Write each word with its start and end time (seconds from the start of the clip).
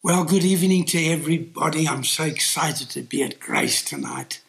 Well, 0.00 0.22
good 0.22 0.44
evening 0.44 0.84
to 0.86 1.06
everybody. 1.06 1.88
I'm 1.88 2.04
so 2.04 2.22
excited 2.22 2.88
to 2.90 3.02
be 3.02 3.24
at 3.24 3.40
Grace 3.40 3.82
tonight 3.82 4.40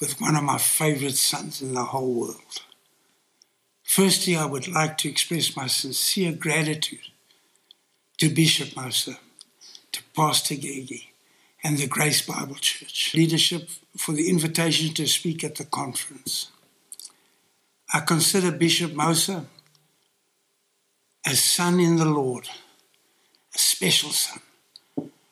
with 0.00 0.20
one 0.20 0.36
of 0.36 0.44
my 0.44 0.58
favorite 0.58 1.16
sons 1.16 1.60
in 1.60 1.74
the 1.74 1.86
whole 1.86 2.14
world. 2.14 2.62
Firstly, 3.82 4.36
I 4.36 4.44
would 4.44 4.68
like 4.68 4.96
to 4.98 5.08
express 5.08 5.56
my 5.56 5.66
sincere 5.66 6.30
gratitude 6.30 7.10
to 8.18 8.28
Bishop 8.28 8.68
Mosa, 8.76 9.18
to 9.90 10.02
Pastor 10.14 10.54
Gegi, 10.54 11.08
and 11.64 11.76
the 11.76 11.88
Grace 11.88 12.24
Bible 12.24 12.54
Church 12.54 13.12
leadership 13.12 13.68
for 13.96 14.12
the 14.12 14.30
invitation 14.30 14.94
to 14.94 15.08
speak 15.08 15.42
at 15.42 15.56
the 15.56 15.64
conference. 15.64 16.52
I 17.92 17.98
consider 17.98 18.52
Bishop 18.52 18.92
Mosa 18.92 19.46
a 21.26 21.34
son 21.34 21.80
in 21.80 21.96
the 21.96 22.04
Lord, 22.04 22.48
a 23.52 23.58
special 23.58 24.10
son 24.10 24.40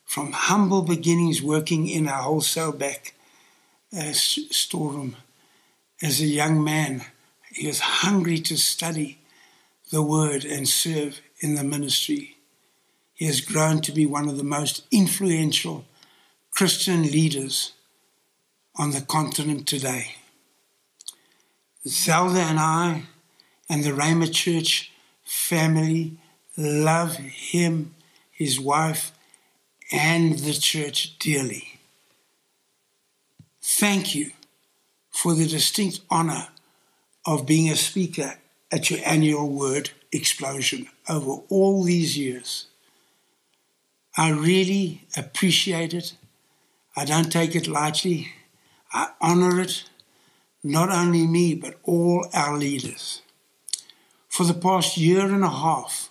from 0.09 0.33
humble 0.33 0.81
beginnings 0.81 1.43
working 1.43 1.87
in 1.87 2.07
a 2.07 2.13
wholesale 2.13 2.73
back 2.73 3.13
uh, 3.95 4.11
storeroom. 4.13 5.17
As 6.03 6.19
a 6.23 6.27
young 6.27 6.65
man, 6.65 7.03
he 7.53 7.67
was 7.67 7.81
hungry 7.81 8.39
to 8.39 8.57
study 8.57 9.19
the 9.91 10.03
word 10.03 10.47
and 10.47 10.67
serve 10.67 11.21
in 11.41 11.57
the 11.57 11.63
ministry. 11.63 12.39
He 13.13 13.27
has 13.27 13.43
grown 13.43 13.83
to 13.83 13.93
be 13.93 14.07
one 14.07 14.31
of 14.31 14.39
the 14.39 14.45
most 14.45 14.87
influential 14.91 15.85
Christian 16.53 17.03
leaders 17.03 17.75
on 18.77 18.93
the 18.93 19.03
continent 19.03 19.69
today. 19.69 20.15
Zelda 21.87 22.41
and 22.41 22.59
I 22.59 23.03
and 23.69 23.85
the 23.85 23.91
Rhema 23.91 24.33
Church 24.33 24.91
family 25.23 26.17
love 26.57 27.17
him, 27.17 27.95
his 28.31 28.59
wife, 28.59 29.13
and 29.91 30.39
the 30.41 30.53
church 30.53 31.19
dearly. 31.19 31.79
Thank 33.63 34.15
you 34.15 34.33
for 35.11 35.35
the 35.35 35.47
distinct 35.47 36.01
honor 36.11 36.49
of 37.27 37.47
being 37.47 37.69
a 37.69 37.77
speaker 37.77 38.35
at 38.71 38.91
your 38.91 39.01
annual 39.05 39.49
word 39.49 39.91
explosion 40.13 40.89
over 41.09 41.43
all 41.49 41.83
these 41.83 42.17
years. 42.17 42.67
I 44.17 44.31
really 44.31 45.07
appreciate 45.17 45.95
it. 45.95 46.15
I 46.97 47.05
don't 47.05 47.31
take 47.31 47.55
it 47.55 47.69
lightly. 47.69 48.33
I 48.93 49.11
honor 49.21 49.61
it, 49.61 49.85
not 50.65 50.91
only 50.91 51.27
me, 51.27 51.55
but 51.55 51.79
all 51.85 52.27
our 52.35 52.57
leaders. 52.59 53.23
For 54.29 54.45
the 54.45 54.55
past 54.55 54.97
year 54.97 55.21
and 55.21 55.45
a 55.45 55.51
half, 55.51 56.11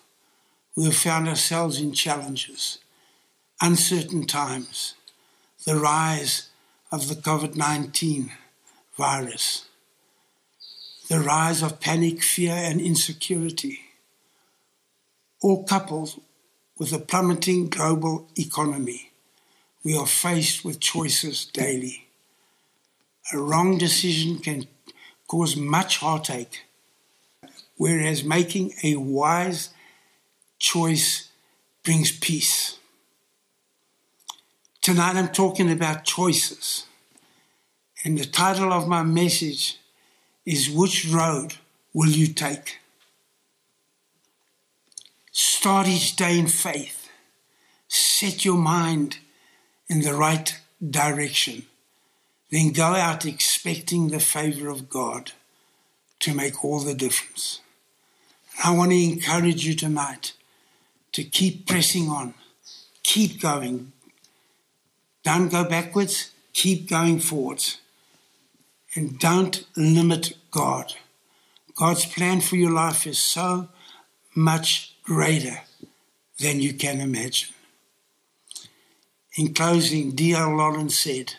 we 0.76 0.86
have 0.86 0.96
found 0.96 1.28
ourselves 1.28 1.80
in 1.80 1.92
challenges 1.92 2.80
uncertain 3.62 4.26
times, 4.26 4.94
the 5.66 5.76
rise 5.76 6.50
of 6.92 7.08
the 7.08 7.16
COVID 7.16 7.56
19 7.56 8.32
virus, 8.98 9.66
the 11.10 11.20
rise 11.20 11.62
of 11.62 11.80
panic, 11.80 12.22
fear, 12.22 12.54
and 12.54 12.80
insecurity, 12.80 13.80
all 15.42 15.64
coupled 15.64 16.22
with 16.78 16.94
a 16.94 17.00
plummeting 17.00 17.70
global 17.70 18.28
economy. 18.38 19.12
We 19.84 19.98
are 19.98 20.08
faced 20.08 20.66
with 20.66 20.80
choices 20.80 21.46
daily. 21.46 22.08
A 23.34 23.38
wrong 23.38 23.78
decision 23.78 24.40
can 24.40 24.68
cause 25.28 25.56
much 25.56 25.98
heartache, 25.98 26.66
whereas 27.78 28.24
making 28.24 28.74
a 28.84 28.96
wise 28.96 29.70
choice 30.60 31.30
brings 31.84 32.12
peace. 32.12 32.77
Tonight 34.88 35.18
I'm 35.18 35.28
talking 35.34 35.70
about 35.70 36.06
choices. 36.06 36.86
And 38.06 38.18
the 38.18 38.24
title 38.24 38.72
of 38.72 38.88
my 38.88 39.04
message 39.04 39.82
is 40.46 40.70
Which 40.70 41.06
Road 41.10 41.56
Will 41.94 42.10
You 42.10 42.28
Take? 42.28 42.80
Start 45.34 45.90
each 45.90 46.16
day 46.16 46.40
in 46.40 46.48
faith. 46.48 47.10
Set 47.90 48.46
your 48.46 48.56
mind 48.58 49.18
in 49.90 50.04
the 50.04 50.14
right 50.14 50.58
direction. 50.82 51.66
Then 52.50 52.72
go 52.72 52.96
out 52.96 53.26
expecting 53.26 54.08
the 54.08 54.22
favor 54.22 54.70
of 54.70 54.88
God 54.88 55.34
to 56.22 56.34
make 56.34 56.64
all 56.64 56.80
the 56.80 56.96
difference. 56.96 57.60
I 58.64 58.74
want 58.74 58.92
to 58.92 59.04
encourage 59.04 59.66
you 59.66 59.76
tonight 59.76 60.32
to 61.12 61.26
keep 61.26 61.68
pressing 61.68 62.08
on, 62.08 62.36
keep 63.04 63.42
going, 63.42 63.92
don't 65.28 65.50
go 65.50 65.66
backwards, 65.66 66.32
keep 66.54 66.90
going 66.90 67.20
forwards. 67.20 67.82
And 68.96 69.20
don't 69.20 69.68
limit 69.76 70.38
God. 70.52 70.94
God's 71.76 72.06
plan 72.06 72.40
for 72.40 72.56
your 72.56 72.72
life 72.72 73.06
is 73.06 73.20
so 73.20 73.68
much 74.34 74.96
greater 75.04 75.60
than 76.40 76.62
you 76.62 76.74
can 76.74 77.02
imagine. 77.02 77.54
In 79.36 79.54
closing, 79.54 80.12
D.L. 80.12 80.56
Lawrence 80.56 80.98
said, 80.98 81.34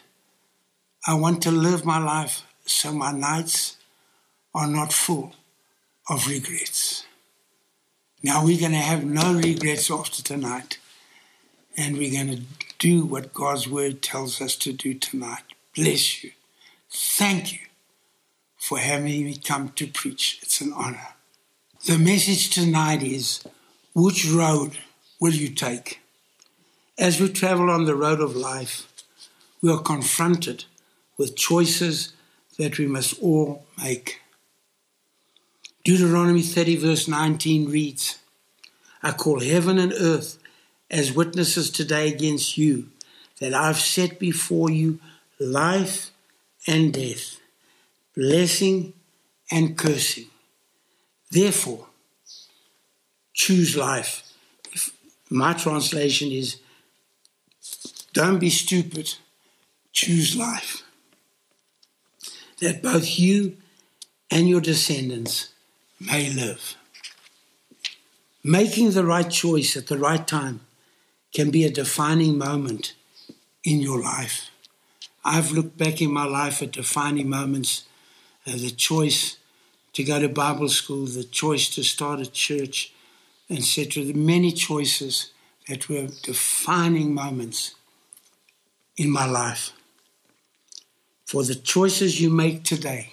I 1.06 1.14
want 1.14 1.42
to 1.44 1.50
live 1.50 1.86
my 1.86 1.98
life 1.98 2.42
so 2.66 2.92
my 2.92 3.12
nights 3.12 3.78
are 4.54 4.66
not 4.66 4.92
full 4.92 5.34
of 6.10 6.28
regrets. 6.28 7.06
Now 8.22 8.44
we're 8.44 8.60
going 8.60 8.72
to 8.72 8.88
have 8.92 9.02
no 9.02 9.32
regrets 9.32 9.90
after 9.90 10.22
tonight, 10.22 10.78
and 11.74 11.96
we're 11.96 12.12
going 12.12 12.36
to 12.36 12.42
do 12.78 13.04
what 13.04 13.34
God's 13.34 13.68
word 13.68 14.02
tells 14.02 14.40
us 14.40 14.56
to 14.56 14.72
do 14.72 14.94
tonight. 14.94 15.42
Bless 15.74 16.22
you. 16.22 16.30
Thank 16.90 17.52
you 17.52 17.58
for 18.56 18.78
having 18.78 19.24
me 19.24 19.36
come 19.36 19.70
to 19.70 19.86
preach. 19.86 20.38
It's 20.42 20.60
an 20.60 20.72
honor. 20.72 21.14
The 21.86 21.98
message 21.98 22.50
tonight 22.50 23.02
is 23.02 23.44
which 23.94 24.26
road 24.26 24.78
will 25.20 25.32
you 25.32 25.48
take? 25.48 26.00
As 26.98 27.20
we 27.20 27.28
travel 27.28 27.70
on 27.70 27.84
the 27.84 27.94
road 27.94 28.20
of 28.20 28.36
life, 28.36 28.86
we 29.62 29.70
are 29.72 29.80
confronted 29.80 30.64
with 31.16 31.36
choices 31.36 32.12
that 32.58 32.78
we 32.78 32.86
must 32.86 33.20
all 33.22 33.64
make. 33.80 34.20
Deuteronomy 35.84 36.42
30, 36.42 36.76
verse 36.76 37.08
19 37.08 37.70
reads 37.70 38.18
I 39.02 39.12
call 39.12 39.40
heaven 39.40 39.78
and 39.78 39.92
earth 39.92 40.38
as 40.90 41.12
witnesses 41.12 41.70
today 41.70 42.08
against 42.12 42.56
you 42.56 42.88
that 43.40 43.54
I've 43.54 43.78
set 43.78 44.18
before 44.18 44.70
you 44.70 44.98
life 45.38 46.10
and 46.66 46.92
death, 46.92 47.38
blessing 48.16 48.94
and 49.50 49.76
cursing. 49.76 50.26
Therefore, 51.30 51.86
choose 53.34 53.76
life. 53.76 54.22
If 54.72 54.92
my 55.30 55.52
translation 55.52 56.32
is 56.32 56.58
don't 58.12 58.38
be 58.38 58.50
stupid, 58.50 59.14
choose 59.92 60.34
life. 60.36 60.82
That 62.60 62.82
both 62.82 63.18
you 63.18 63.56
and 64.30 64.48
your 64.48 64.60
descendants 64.60 65.50
may 66.00 66.30
live. 66.30 66.74
Making 68.42 68.92
the 68.92 69.04
right 69.04 69.30
choice 69.30 69.76
at 69.76 69.86
the 69.86 69.98
right 69.98 70.26
time 70.26 70.60
can 71.32 71.50
be 71.50 71.64
a 71.64 71.70
defining 71.70 72.38
moment 72.38 72.94
in 73.64 73.80
your 73.80 74.00
life. 74.00 74.50
I've 75.24 75.52
looked 75.52 75.76
back 75.76 76.00
in 76.00 76.12
my 76.12 76.24
life 76.24 76.62
at 76.62 76.72
defining 76.72 77.28
moments, 77.28 77.84
uh, 78.46 78.52
the 78.52 78.70
choice 78.70 79.36
to 79.92 80.02
go 80.04 80.20
to 80.20 80.28
Bible 80.28 80.68
school, 80.68 81.06
the 81.06 81.24
choice 81.24 81.68
to 81.74 81.82
start 81.82 82.20
a 82.20 82.30
church, 82.30 82.92
etc. 83.50 84.04
The 84.04 84.12
many 84.14 84.52
choices 84.52 85.32
that 85.68 85.88
were 85.88 86.08
defining 86.22 87.12
moments 87.12 87.74
in 88.96 89.10
my 89.10 89.26
life. 89.26 89.72
For 91.26 91.44
the 91.44 91.54
choices 91.54 92.20
you 92.20 92.30
make 92.30 92.64
today 92.64 93.10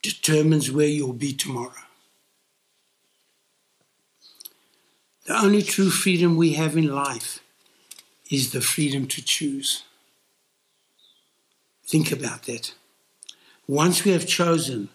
determines 0.00 0.70
where 0.70 0.86
you'll 0.86 1.12
be 1.12 1.32
tomorrow. 1.32 1.87
The 5.28 5.38
only 5.38 5.60
true 5.60 5.90
freedom 5.90 6.36
we 6.36 6.54
have 6.54 6.74
in 6.74 6.88
life 6.88 7.40
is 8.30 8.52
the 8.52 8.62
freedom 8.62 9.06
to 9.08 9.22
choose. 9.22 9.84
Think 11.86 12.10
about 12.10 12.44
that. 12.44 12.72
Once 13.66 14.04
we 14.04 14.12
have 14.12 14.26
chosen, 14.26 14.88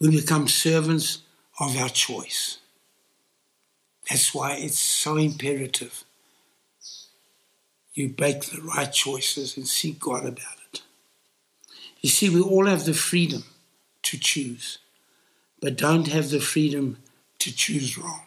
we 0.00 0.08
become 0.20 0.46
servants 0.46 1.22
of 1.58 1.76
our 1.76 1.88
choice. 1.88 2.58
That's 4.08 4.32
why 4.32 4.52
it's 4.52 4.78
so 4.78 5.16
imperative 5.16 6.04
you 7.92 8.14
make 8.20 8.44
the 8.44 8.60
right 8.60 8.92
choices 8.92 9.56
and 9.56 9.66
seek 9.66 9.98
God 9.98 10.26
about 10.26 10.58
it. 10.70 10.82
You 12.02 12.10
see, 12.10 12.28
we 12.28 12.40
all 12.40 12.66
have 12.66 12.84
the 12.84 12.94
freedom 12.94 13.42
to 14.02 14.16
choose, 14.16 14.78
but 15.60 15.76
don't 15.76 16.06
have 16.06 16.30
the 16.30 16.40
freedom 16.40 16.98
to 17.40 17.52
choose 17.52 17.98
wrong. 17.98 18.25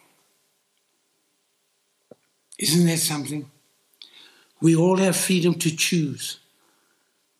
Isn't 2.60 2.86
that 2.86 2.98
something? 2.98 3.50
We 4.60 4.76
all 4.76 4.98
have 4.98 5.16
freedom 5.16 5.54
to 5.54 5.74
choose, 5.74 6.38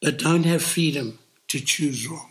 but 0.00 0.18
don't 0.18 0.44
have 0.44 0.62
freedom 0.62 1.18
to 1.48 1.60
choose 1.60 2.08
wrong. 2.08 2.30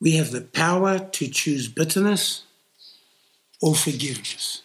We 0.00 0.16
have 0.16 0.32
the 0.32 0.40
power 0.40 0.98
to 0.98 1.28
choose 1.28 1.68
bitterness 1.68 2.42
or 3.62 3.76
forgiveness. 3.76 4.62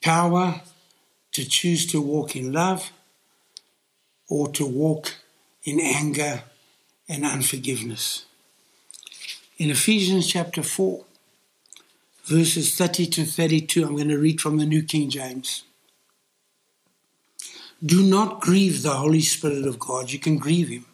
Power 0.00 0.60
to 1.32 1.44
choose 1.44 1.84
to 1.86 2.00
walk 2.00 2.36
in 2.36 2.52
love 2.52 2.92
or 4.28 4.48
to 4.52 4.64
walk 4.64 5.16
in 5.64 5.80
anger 5.80 6.44
and 7.08 7.24
unforgiveness. 7.24 8.26
In 9.58 9.70
Ephesians 9.70 10.28
chapter 10.28 10.62
4, 10.62 11.06
verses 12.24 12.74
30 12.74 13.06
to 13.06 13.24
32, 13.24 13.84
I'm 13.84 13.96
going 13.96 14.08
to 14.08 14.18
read 14.18 14.40
from 14.40 14.58
the 14.58 14.66
New 14.66 14.82
King 14.82 15.10
James. 15.10 15.64
Do 17.84 18.02
not 18.02 18.40
grieve 18.40 18.82
the 18.82 18.92
Holy 18.92 19.22
Spirit 19.22 19.66
of 19.66 19.78
God. 19.78 20.10
You 20.10 20.18
can 20.18 20.38
grieve 20.38 20.68
him. 20.68 20.86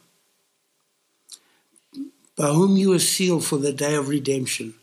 By 2.37 2.49
whom 2.49 2.77
you 2.77 2.95
are 2.95 2.99
sealed 2.99 3.45
for 3.45 3.59
the 3.59 3.73
day 3.73 3.95
of 3.95 4.09
redemption. 4.09 4.75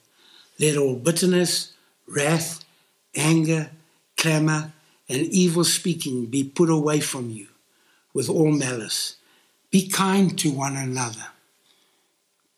Let 0.59 0.77
all 0.77 0.95
bitterness, 0.95 1.73
wrath, 2.07 2.63
anger, 3.15 3.71
clamor, 4.17 4.73
and 5.09 5.21
evil 5.21 5.63
speaking 5.63 6.25
be 6.25 6.43
put 6.43 6.69
away 6.69 6.99
from 6.99 7.29
you 7.29 7.47
with 8.13 8.29
all 8.29 8.51
malice. 8.51 9.15
Be 9.71 9.87
kind 9.89 10.37
to 10.39 10.51
one 10.51 10.75
another. 10.75 11.27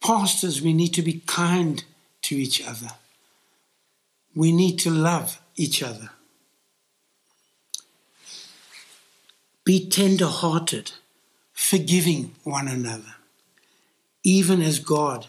Pastors, 0.01 0.61
we 0.61 0.73
need 0.73 0.93
to 0.93 1.01
be 1.01 1.21
kind 1.25 1.83
to 2.23 2.35
each 2.35 2.65
other. 2.65 2.89
We 4.37 4.51
need 4.51 4.77
to 4.81 4.91
love 4.91 5.41
each 5.55 5.81
other. 5.81 6.11
Be 9.65 9.89
tender 9.89 10.27
hearted, 10.27 10.91
forgiving 11.53 12.35
one 12.43 12.67
another, 12.67 13.15
even 14.23 14.61
as 14.61 14.77
God 14.77 15.25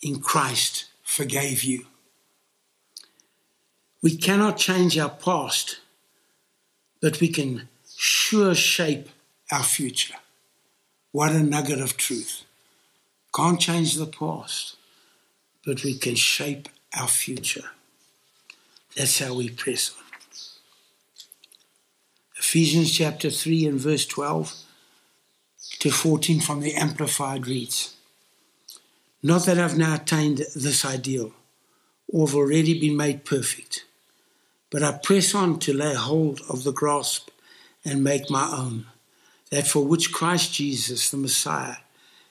in 0.00 0.20
Christ 0.20 0.84
forgave 1.02 1.64
you. 1.64 1.86
We 4.04 4.16
cannot 4.16 4.56
change 4.56 4.96
our 4.96 5.10
past, 5.10 5.80
but 7.02 7.20
we 7.20 7.26
can 7.30 7.68
sure 7.96 8.54
shape 8.54 9.08
our 9.50 9.64
future. 9.64 10.14
What 11.10 11.32
a 11.32 11.42
nugget 11.42 11.80
of 11.80 11.96
truth. 11.96 12.44
Can't 13.34 13.58
change 13.58 13.96
the 13.96 14.06
past, 14.06 14.76
but 15.66 15.82
we 15.82 15.98
can 15.98 16.14
shape 16.14 16.68
our 16.96 17.08
future. 17.08 17.70
That's 18.98 19.20
how 19.20 19.34
we 19.34 19.48
press 19.48 19.92
on. 19.96 20.04
Ephesians 22.36 22.90
chapter 22.90 23.30
3 23.30 23.66
and 23.66 23.78
verse 23.78 24.04
12 24.04 24.52
to 25.78 25.90
14 25.90 26.40
from 26.40 26.60
the 26.60 26.74
Amplified 26.74 27.46
reads 27.46 27.94
Not 29.22 29.46
that 29.46 29.56
I've 29.56 29.78
now 29.78 29.94
attained 29.94 30.38
this 30.56 30.84
ideal 30.84 31.32
or 32.08 32.26
have 32.26 32.34
already 32.34 32.80
been 32.80 32.96
made 32.96 33.24
perfect, 33.24 33.84
but 34.68 34.82
I 34.82 34.98
press 35.00 35.32
on 35.32 35.60
to 35.60 35.72
lay 35.72 35.94
hold 35.94 36.40
of 36.48 36.64
the 36.64 36.72
grasp 36.72 37.28
and 37.84 38.02
make 38.02 38.28
my 38.28 38.50
own, 38.52 38.86
that 39.52 39.68
for 39.68 39.84
which 39.84 40.12
Christ 40.12 40.54
Jesus, 40.54 41.10
the 41.10 41.18
Messiah, 41.18 41.76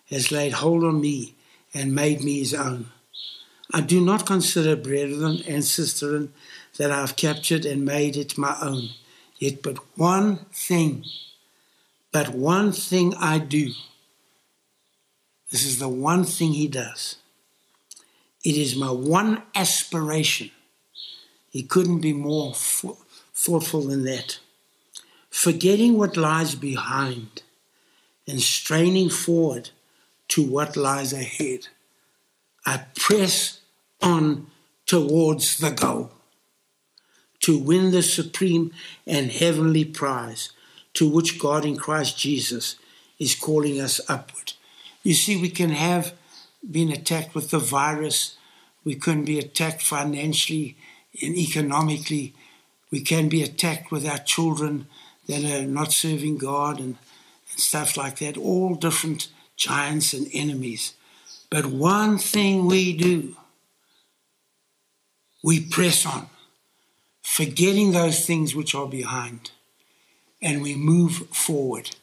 has 0.09 0.33
laid 0.33 0.51
hold 0.51 0.83
on 0.83 0.99
me 0.99 1.35
and 1.73 1.95
made 1.95 2.25
me 2.25 2.39
his 2.39 2.53
own. 2.53 2.87
I 3.73 3.81
do 3.81 3.99
not 3.99 4.25
consider, 4.25 4.75
brethren 4.75 5.41
and 5.47 5.63
sisters, 5.63 6.29
that 6.77 6.91
I 6.91 7.01
have 7.01 7.15
captured 7.15 7.65
and 7.65 7.83
made 7.83 8.15
it 8.15 8.37
my 8.37 8.55
own. 8.61 8.89
Yet 9.39 9.61
but 9.61 9.77
one 9.97 10.37
thing, 10.51 11.05
but 12.11 12.29
one 12.29 12.71
thing 12.71 13.13
I 13.15 13.39
do. 13.39 13.73
This 15.51 15.65
is 15.65 15.79
the 15.79 15.89
one 15.89 16.23
thing 16.23 16.53
he 16.53 16.67
does. 16.67 17.17
It 18.43 18.55
is 18.55 18.75
my 18.75 18.91
one 18.91 19.43
aspiration. 19.55 20.51
He 21.49 21.63
couldn't 21.63 21.99
be 21.99 22.13
more 22.13 22.53
thoughtful 22.53 23.81
than 23.81 24.03
that. 24.05 24.39
Forgetting 25.29 25.97
what 25.97 26.17
lies 26.17 26.55
behind 26.55 27.43
and 28.27 28.41
straining 28.41 29.09
forward 29.09 29.69
to 30.29 30.43
what 30.43 30.75
lies 30.75 31.13
ahead, 31.13 31.67
I 32.67 32.83
press 32.95 33.61
on 34.01 34.47
towards 34.85 35.59
the 35.59 35.71
goal 35.71 36.11
to 37.39 37.57
win 37.57 37.91
the 37.91 38.03
supreme 38.03 38.73
and 39.07 39.31
heavenly 39.31 39.85
prize 39.85 40.49
to 40.95 41.09
which 41.09 41.39
God 41.39 41.63
in 41.63 41.77
Christ 41.77 42.17
Jesus 42.17 42.75
is 43.19 43.35
calling 43.35 43.79
us 43.79 44.01
upward. 44.09 44.51
You 45.01 45.13
see, 45.13 45.41
we 45.41 45.49
can 45.49 45.69
have 45.69 46.13
been 46.69 46.91
attacked 46.91 47.33
with 47.33 47.51
the 47.51 47.59
virus, 47.59 48.35
we 48.83 48.95
can 48.95 49.23
be 49.23 49.39
attacked 49.39 49.81
financially 49.81 50.75
and 51.21 51.37
economically, 51.37 52.33
we 52.91 52.99
can 52.99 53.29
be 53.29 53.43
attacked 53.43 53.91
with 53.91 54.05
our 54.05 54.17
children 54.17 54.87
that 55.27 55.45
are 55.45 55.65
not 55.65 55.93
serving 55.93 56.37
God 56.37 56.79
and, 56.79 56.97
and 57.49 57.59
stuff 57.59 57.95
like 57.95 58.19
that, 58.19 58.35
all 58.35 58.75
different 58.75 59.29
giants 59.55 60.13
and 60.13 60.27
enemies. 60.33 60.96
But 61.49 61.65
one 61.65 62.17
thing 62.17 62.65
we 62.65 62.95
do, 62.95 63.35
we 65.43 65.61
press 65.61 66.05
on 66.05 66.29
forgetting 67.21 67.91
those 67.91 68.25
things 68.25 68.55
which 68.55 68.73
are 68.73 68.87
behind, 68.87 69.51
and 70.41 70.61
we 70.61 70.75
move 70.75 71.27
forward. 71.31 71.95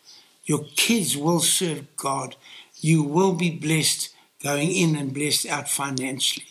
Your 0.45 0.65
kids 0.77 1.17
will 1.17 1.41
serve 1.41 1.97
God. 1.97 2.37
You 2.77 3.03
will 3.03 3.33
be 3.33 3.51
blessed 3.51 4.15
going 4.43 4.71
in 4.71 4.95
and 4.95 5.15
blessed 5.15 5.47
out 5.47 5.69
financially. 5.69 6.47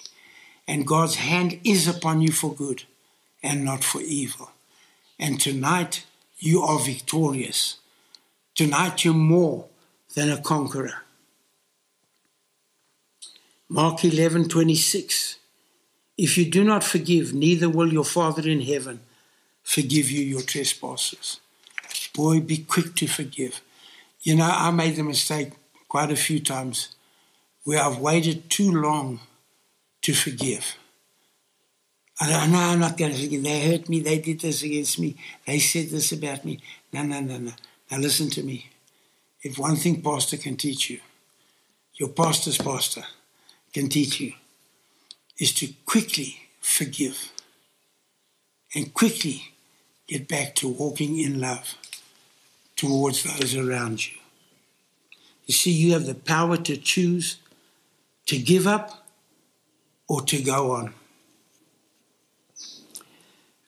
And 0.68 0.88
God's 0.88 1.16
hand 1.16 1.60
is 1.64 1.88
upon 1.88 2.22
you 2.22 2.32
for 2.32 2.54
good 2.54 2.84
and 3.42 3.64
not 3.64 3.84
for 3.84 4.02
evil. 4.02 4.52
And 5.20 5.40
tonight 5.40 6.06
you 6.40 6.62
are 6.64 6.80
victorious. 6.80 7.78
Tonight 8.56 9.06
you're 9.06 9.14
more 9.14 9.68
than 10.16 10.30
a 10.30 10.42
conqueror. 10.42 11.04
Mark 13.70 14.00
11:26 14.00 15.36
if 16.18 16.38
you 16.38 16.50
do 16.50 16.64
not 16.64 16.84
forgive, 16.84 17.34
neither 17.34 17.70
will 17.70 17.92
your 17.92 18.06
Father 18.06 18.48
in 18.48 18.62
heaven 18.62 19.00
forgive 19.64 20.12
you 20.12 20.24
your 20.24 20.42
trespasses. 20.42 21.40
Boy, 22.14 22.40
be 22.40 22.58
quick 22.58 22.96
to 22.96 23.08
forgive. 23.08 23.62
You 24.22 24.36
know, 24.36 24.50
I 24.50 24.70
made 24.72 24.96
the 24.96 25.04
mistake 25.04 25.54
quite 25.90 26.12
a 26.12 26.16
few 26.16 26.40
times 26.40 26.96
where 27.64 27.82
I've 27.82 27.98
waited 27.98 28.50
too 28.50 28.72
long 28.72 29.22
to 30.04 30.14
forgive. 30.14 30.76
I 32.22 32.30
don't, 32.30 32.52
know 32.52 32.60
I'm 32.60 32.80
not 32.80 32.98
going 32.98 33.12
to 33.12 33.20
forgive. 33.20 33.42
They 33.42 33.72
hurt 33.72 33.90
me. 33.90 34.00
They 34.00 34.20
did 34.20 34.42
this 34.42 34.62
against 34.62 35.00
me. 35.00 35.16
They 35.48 35.58
said 35.58 35.90
this 35.90 36.12
about 36.12 36.46
me. 36.46 36.60
No, 36.92 37.02
no, 37.02 37.20
no, 37.22 37.38
no. 37.38 37.52
Now 37.90 37.98
listen 37.98 38.30
to 38.32 38.44
me. 38.44 38.70
If 39.42 39.58
one 39.58 39.76
thing 39.78 40.02
pastor 40.02 40.38
can 40.38 40.56
teach 40.58 40.92
you, 40.92 41.00
your 41.96 42.10
pastor's 42.10 42.58
pastor 42.58 43.04
can 43.74 43.90
teach 43.90 44.20
you, 44.20 44.34
is 45.40 45.54
to 45.56 45.74
quickly 45.86 46.40
forgive 46.62 47.32
and 48.76 48.94
quickly 48.94 49.54
get 50.08 50.28
back 50.28 50.56
to 50.56 50.68
walking 50.68 51.20
in 51.20 51.40
love 51.40 51.76
towards 52.76 53.24
those 53.24 53.56
around 53.56 54.06
you. 54.06 54.18
You 55.46 55.54
see, 55.54 55.72
you 55.72 55.94
have 55.94 56.06
the 56.06 56.16
power 56.16 56.58
to 56.58 56.78
choose 56.78 57.38
to 58.28 58.38
give 58.38 58.68
up 58.68 59.06
or 60.08 60.22
to 60.22 60.42
go 60.42 60.72
on. 60.72 60.94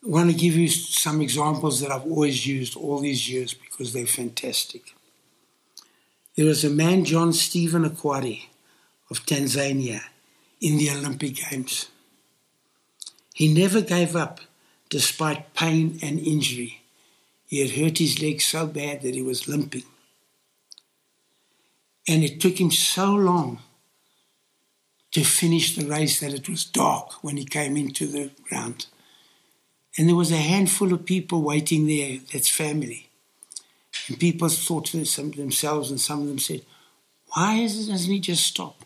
I 0.03 0.07
want 0.07 0.29
to 0.29 0.37
give 0.37 0.55
you 0.55 0.67
some 0.67 1.19
examples 1.19 1.81
that 1.81 1.91
I've 1.91 2.05
always 2.05 2.45
used 2.45 2.77
all 2.77 2.99
these 2.99 3.27
years 3.29 3.53
because 3.53 3.91
they're 3.91 4.05
fantastic. 4.05 4.93
There 6.35 6.45
was 6.45 6.63
a 6.63 6.69
man, 6.69 7.05
John 7.05 7.33
Stephen 7.33 7.89
Akwari 7.89 8.43
of 9.09 9.25
Tanzania 9.25 10.01
in 10.61 10.77
the 10.77 10.89
Olympic 10.91 11.35
Games. 11.35 11.89
He 13.33 13.53
never 13.53 13.81
gave 13.81 14.15
up 14.15 14.39
despite 14.89 15.53
pain 15.53 15.99
and 16.01 16.19
injury. 16.19 16.81
He 17.47 17.59
had 17.59 17.71
hurt 17.71 17.97
his 17.97 18.21
leg 18.21 18.41
so 18.41 18.65
bad 18.65 19.01
that 19.01 19.13
he 19.13 19.21
was 19.21 19.47
limping. 19.47 19.83
And 22.07 22.23
it 22.23 22.39
took 22.39 22.59
him 22.59 22.71
so 22.71 23.13
long 23.13 23.59
to 25.11 25.23
finish 25.23 25.75
the 25.75 25.85
race 25.85 26.19
that 26.19 26.33
it 26.33 26.47
was 26.49 26.65
dark 26.65 27.23
when 27.23 27.37
he 27.37 27.45
came 27.45 27.77
into 27.77 28.05
the 28.05 28.31
ground. 28.47 28.87
And 29.97 30.07
there 30.07 30.15
was 30.15 30.31
a 30.31 30.37
handful 30.37 30.93
of 30.93 31.05
people 31.05 31.41
waiting 31.41 31.87
there, 31.87 32.19
that's 32.31 32.49
family. 32.49 33.09
And 34.07 34.19
people 34.19 34.49
thought 34.49 34.85
to 34.87 34.97
themselves, 34.97 35.89
and 35.89 35.99
some 35.99 36.21
of 36.21 36.27
them 36.27 36.39
said, 36.39 36.61
Why 37.33 37.61
doesn't 37.61 38.11
he 38.11 38.19
just 38.19 38.45
stop? 38.45 38.84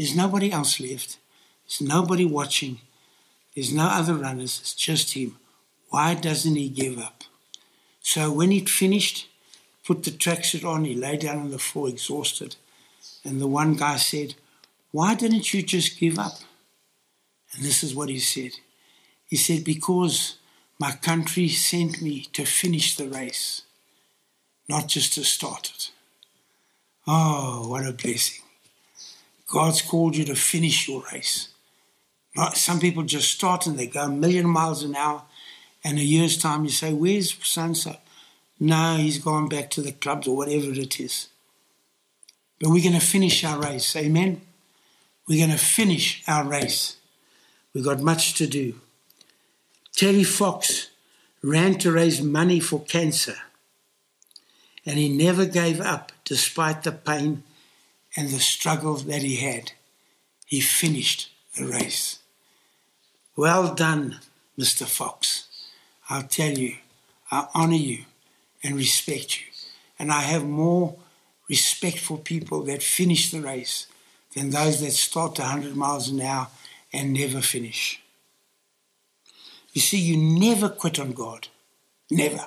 There's 0.00 0.16
nobody 0.16 0.50
else 0.50 0.80
left. 0.80 1.18
There's 1.66 1.86
nobody 1.86 2.24
watching. 2.24 2.78
There's 3.54 3.70
no 3.70 3.84
other 3.84 4.14
runners, 4.14 4.58
it's 4.62 4.72
just 4.72 5.12
him. 5.12 5.36
Why 5.90 6.14
doesn't 6.14 6.56
he 6.56 6.70
give 6.70 6.98
up? 6.98 7.22
So 8.00 8.32
when 8.32 8.50
he'd 8.50 8.70
finished, 8.70 9.28
put 9.84 10.04
the 10.04 10.10
tracksuit 10.10 10.64
on, 10.64 10.86
he 10.86 10.94
lay 10.94 11.18
down 11.18 11.36
on 11.36 11.50
the 11.50 11.58
floor 11.58 11.86
exhausted. 11.90 12.56
And 13.26 13.42
the 13.42 13.46
one 13.46 13.74
guy 13.74 13.98
said, 13.98 14.36
Why 14.90 15.14
didn't 15.14 15.52
you 15.52 15.62
just 15.62 16.00
give 16.00 16.18
up? 16.18 16.38
And 17.52 17.62
this 17.62 17.82
is 17.82 17.94
what 17.94 18.08
he 18.08 18.20
said. 18.20 18.52
He 19.26 19.36
said, 19.36 19.64
Because 19.64 20.38
my 20.78 20.92
country 20.92 21.48
sent 21.48 22.00
me 22.00 22.22
to 22.32 22.46
finish 22.46 22.96
the 22.96 23.06
race, 23.06 23.64
not 24.66 24.86
just 24.88 25.12
to 25.16 25.24
start 25.24 25.70
it. 25.74 25.90
Oh, 27.06 27.68
what 27.68 27.86
a 27.86 27.92
blessing. 27.92 28.40
God's 29.50 29.82
called 29.82 30.16
you 30.16 30.24
to 30.26 30.36
finish 30.36 30.88
your 30.88 31.02
race. 31.12 31.48
Not, 32.36 32.56
some 32.56 32.78
people 32.78 33.02
just 33.02 33.32
start 33.32 33.66
and 33.66 33.76
they 33.76 33.88
go 33.88 34.02
a 34.02 34.08
million 34.08 34.48
miles 34.48 34.84
an 34.84 34.94
hour, 34.94 35.22
and 35.82 35.98
a 35.98 36.04
year's 36.04 36.38
time 36.38 36.64
you 36.64 36.70
say, 36.70 36.92
Where's 36.92 37.36
so? 37.42 37.96
No, 38.60 38.96
he's 38.96 39.18
gone 39.18 39.48
back 39.48 39.70
to 39.70 39.82
the 39.82 39.92
clubs 39.92 40.28
or 40.28 40.36
whatever 40.36 40.70
it 40.70 41.00
is. 41.00 41.28
But 42.60 42.70
we're 42.70 42.82
going 42.82 43.00
to 43.00 43.04
finish 43.04 43.42
our 43.42 43.60
race. 43.60 43.96
Amen? 43.96 44.42
We're 45.26 45.44
going 45.44 45.58
to 45.58 45.64
finish 45.64 46.22
our 46.28 46.44
race. 46.44 46.96
We've 47.74 47.84
got 47.84 48.00
much 48.00 48.34
to 48.34 48.46
do. 48.46 48.74
Terry 49.96 50.24
Fox 50.24 50.90
ran 51.42 51.78
to 51.78 51.90
raise 51.90 52.22
money 52.22 52.60
for 52.60 52.84
cancer, 52.84 53.36
and 54.86 54.98
he 54.98 55.08
never 55.08 55.46
gave 55.46 55.80
up 55.80 56.12
despite 56.24 56.84
the 56.84 56.92
pain 56.92 57.42
and 58.16 58.28
the 58.28 58.40
struggle 58.40 58.94
that 58.94 59.22
he 59.22 59.36
had. 59.36 59.72
He 60.46 60.60
finished 60.60 61.30
the 61.56 61.66
race. 61.66 62.18
Well 63.36 63.74
done, 63.74 64.20
Mr. 64.58 64.86
Fox. 64.86 65.46
I'll 66.08 66.24
tell 66.24 66.58
you, 66.58 66.76
I 67.30 67.46
honor 67.54 67.76
you 67.76 68.04
and 68.62 68.74
respect 68.74 69.40
you. 69.40 69.46
And 69.98 70.10
I 70.10 70.22
have 70.22 70.44
more 70.44 70.96
respect 71.48 71.98
for 71.98 72.18
people 72.18 72.62
that 72.64 72.82
finish 72.82 73.30
the 73.30 73.40
race 73.40 73.86
than 74.34 74.50
those 74.50 74.80
that 74.80 74.92
start 74.92 75.38
100 75.38 75.76
miles 75.76 76.08
an 76.08 76.20
hour 76.20 76.48
and 76.92 77.12
never 77.12 77.40
finish. 77.40 78.00
You 79.72 79.80
see, 79.80 79.98
you 79.98 80.16
never 80.16 80.68
quit 80.68 80.98
on 80.98 81.12
God. 81.12 81.48
Never. 82.10 82.46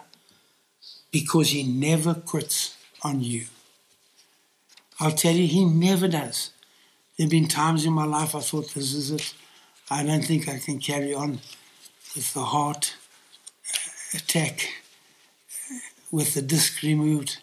Because 1.11 1.49
He 1.49 1.63
never 1.63 2.13
quits 2.13 2.75
on 3.01 3.21
you. 3.21 3.45
I'll 4.99 5.11
tell 5.11 5.33
you, 5.33 5.47
He 5.47 5.65
never 5.65 6.07
does. 6.07 6.51
There 7.17 7.25
have 7.25 7.31
been 7.31 7.47
times 7.47 7.85
in 7.85 7.93
my 7.93 8.05
life 8.05 8.35
I 8.35 8.39
thought, 8.39 8.73
this 8.73 8.93
is 8.93 9.11
it. 9.11 9.33
I 9.89 10.03
don't 10.03 10.23
think 10.23 10.47
I 10.47 10.57
can 10.57 10.79
carry 10.79 11.13
on 11.13 11.39
with 12.15 12.33
the 12.33 12.43
heart 12.43 12.95
attack, 14.13 14.69
with 16.11 16.33
the 16.33 16.41
disc 16.41 16.81
removed. 16.81 17.37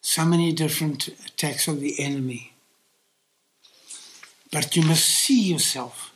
So 0.00 0.24
many 0.24 0.52
different 0.52 1.08
attacks 1.08 1.68
of 1.68 1.80
the 1.80 2.00
enemy. 2.00 2.52
But 4.50 4.76
you 4.76 4.82
must 4.82 5.04
see 5.04 5.42
yourself 5.42 6.12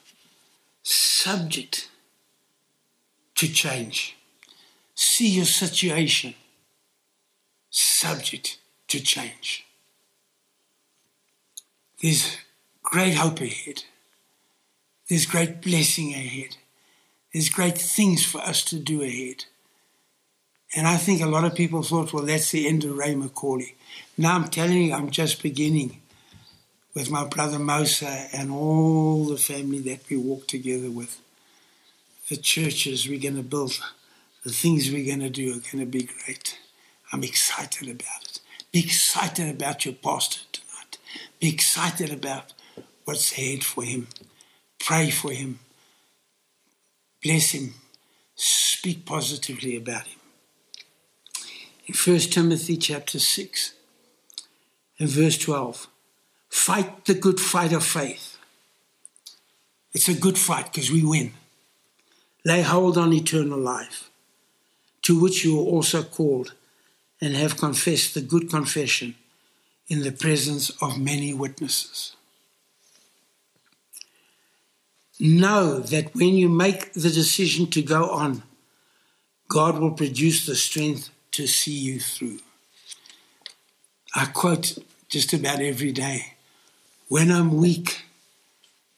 subject 0.82 1.88
to 3.36 3.48
change. 3.48 4.16
See 4.94 5.28
your 5.28 5.44
situation 5.44 6.34
subject 7.70 8.58
to 8.88 9.00
change. 9.00 9.65
There's 12.02 12.36
great 12.82 13.14
hope 13.14 13.40
ahead. 13.40 13.84
There's 15.08 15.26
great 15.26 15.62
blessing 15.62 16.12
ahead. 16.12 16.56
There's 17.32 17.48
great 17.48 17.78
things 17.78 18.24
for 18.24 18.40
us 18.40 18.64
to 18.64 18.78
do 18.78 19.02
ahead. 19.02 19.44
And 20.74 20.86
I 20.86 20.96
think 20.96 21.22
a 21.22 21.26
lot 21.26 21.44
of 21.44 21.54
people 21.54 21.82
thought, 21.82 22.12
well, 22.12 22.24
that's 22.24 22.50
the 22.50 22.66
end 22.66 22.84
of 22.84 22.96
Ray 22.96 23.14
McCauley. 23.14 23.74
Now 24.18 24.34
I'm 24.34 24.48
telling 24.48 24.82
you, 24.82 24.94
I'm 24.94 25.10
just 25.10 25.42
beginning 25.42 26.00
with 26.94 27.10
my 27.10 27.24
brother 27.24 27.58
Mosa 27.58 28.28
and 28.32 28.50
all 28.50 29.24
the 29.26 29.36
family 29.36 29.78
that 29.80 30.08
we 30.08 30.16
walk 30.16 30.48
together 30.48 30.90
with. 30.90 31.20
The 32.28 32.36
churches 32.36 33.08
we're 33.08 33.20
going 33.20 33.36
to 33.36 33.42
build, 33.42 33.78
the 34.44 34.50
things 34.50 34.90
we're 34.90 35.06
going 35.06 35.20
to 35.20 35.30
do 35.30 35.50
are 35.50 35.70
going 35.70 35.84
to 35.84 35.86
be 35.86 36.08
great. 36.24 36.58
I'm 37.12 37.22
excited 37.22 37.88
about 37.88 38.22
it. 38.24 38.40
Be 38.72 38.80
excited 38.80 39.48
about 39.48 39.84
your 39.84 39.94
pastor 39.94 40.40
tonight. 40.52 40.65
Be 41.40 41.48
excited 41.48 42.12
about 42.12 42.52
what's 43.04 43.32
ahead 43.32 43.64
for 43.64 43.84
him. 43.84 44.08
Pray 44.78 45.10
for 45.10 45.30
him. 45.30 45.58
Bless 47.22 47.52
him. 47.52 47.74
Speak 48.34 49.04
positively 49.04 49.76
about 49.76 50.06
him. 50.06 50.18
In 51.86 51.94
1 51.94 52.18
Timothy 52.18 52.76
chapter 52.76 53.18
6 53.18 53.74
and 54.98 55.08
verse 55.08 55.38
12, 55.38 55.86
fight 56.48 57.04
the 57.04 57.14
good 57.14 57.38
fight 57.38 57.72
of 57.72 57.84
faith. 57.84 58.38
It's 59.92 60.08
a 60.08 60.14
good 60.14 60.36
fight 60.36 60.72
because 60.72 60.90
we 60.90 61.04
win. 61.04 61.32
Lay 62.44 62.62
hold 62.62 62.98
on 62.98 63.12
eternal 63.12 63.58
life, 63.58 64.10
to 65.02 65.18
which 65.20 65.44
you 65.44 65.58
are 65.58 65.64
also 65.64 66.02
called 66.02 66.54
and 67.20 67.34
have 67.34 67.56
confessed 67.56 68.14
the 68.14 68.20
good 68.20 68.50
confession 68.50 69.14
in 69.88 70.02
the 70.02 70.12
presence 70.12 70.70
of 70.82 71.00
many 71.00 71.32
witnesses. 71.32 72.16
Know 75.18 75.78
that 75.78 76.14
when 76.14 76.34
you 76.34 76.48
make 76.48 76.92
the 76.92 77.10
decision 77.10 77.68
to 77.68 77.82
go 77.82 78.10
on, 78.10 78.42
God 79.48 79.78
will 79.78 79.92
produce 79.92 80.44
the 80.44 80.56
strength 80.56 81.10
to 81.32 81.46
see 81.46 81.72
you 81.72 82.00
through. 82.00 82.40
I 84.14 84.26
quote 84.26 84.78
just 85.08 85.32
about 85.32 85.60
every 85.60 85.92
day 85.92 86.34
When 87.08 87.30
I'm 87.30 87.56
weak, 87.56 88.04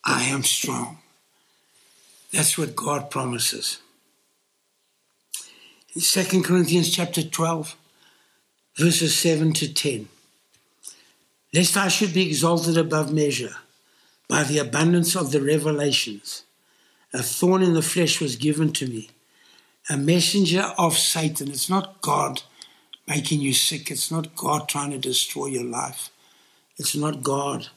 I 0.04 0.24
am 0.24 0.42
strong. 0.42 0.98
That's 2.32 2.56
what 2.56 2.74
God 2.74 3.10
promises. 3.10 3.78
In 5.94 6.00
2 6.00 6.42
Corinthians 6.42 6.90
chapter 6.94 7.22
12, 7.22 7.76
verses 8.76 9.16
7 9.16 9.52
to 9.54 9.72
10. 9.72 10.08
Lest 11.52 11.76
I 11.76 11.88
should 11.88 12.12
be 12.12 12.28
exalted 12.28 12.76
above 12.76 13.12
measure 13.12 13.56
by 14.28 14.44
the 14.44 14.58
abundance 14.58 15.16
of 15.16 15.32
the 15.32 15.40
revelations, 15.40 16.44
a 17.12 17.22
thorn 17.22 17.62
in 17.62 17.72
the 17.72 17.82
flesh 17.82 18.20
was 18.20 18.36
given 18.36 18.72
to 18.74 18.86
me, 18.86 19.08
a 19.88 19.96
messenger 19.96 20.72
of 20.76 20.98
Satan. 20.98 21.48
It's 21.48 21.70
not 21.70 22.02
God 22.02 22.42
making 23.06 23.40
you 23.40 23.54
sick, 23.54 23.90
it's 23.90 24.10
not 24.10 24.36
God 24.36 24.68
trying 24.68 24.90
to 24.90 24.98
destroy 24.98 25.46
your 25.46 25.64
life, 25.64 26.10
it's 26.76 26.94
not 26.94 27.22
God 27.22 27.68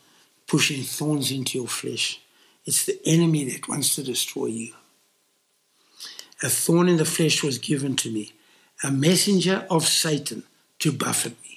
pushing 0.48 0.84
thorns 0.84 1.32
into 1.32 1.58
your 1.58 1.68
flesh. 1.68 2.20
It's 2.66 2.86
the 2.86 3.00
enemy 3.06 3.46
that 3.52 3.70
wants 3.70 3.96
to 3.96 4.04
destroy 4.04 4.48
you. 4.48 4.74
A 6.44 6.50
thorn 6.50 6.90
in 6.90 6.98
the 6.98 7.06
flesh 7.06 7.42
was 7.42 7.58
given 7.58 7.96
to 7.98 8.12
me, 8.12 8.34
a 8.84 8.92
messenger 8.92 9.66
of 9.70 9.88
Satan 9.88 10.44
to 10.80 10.92
buffet 10.92 11.42
me, 11.44 11.56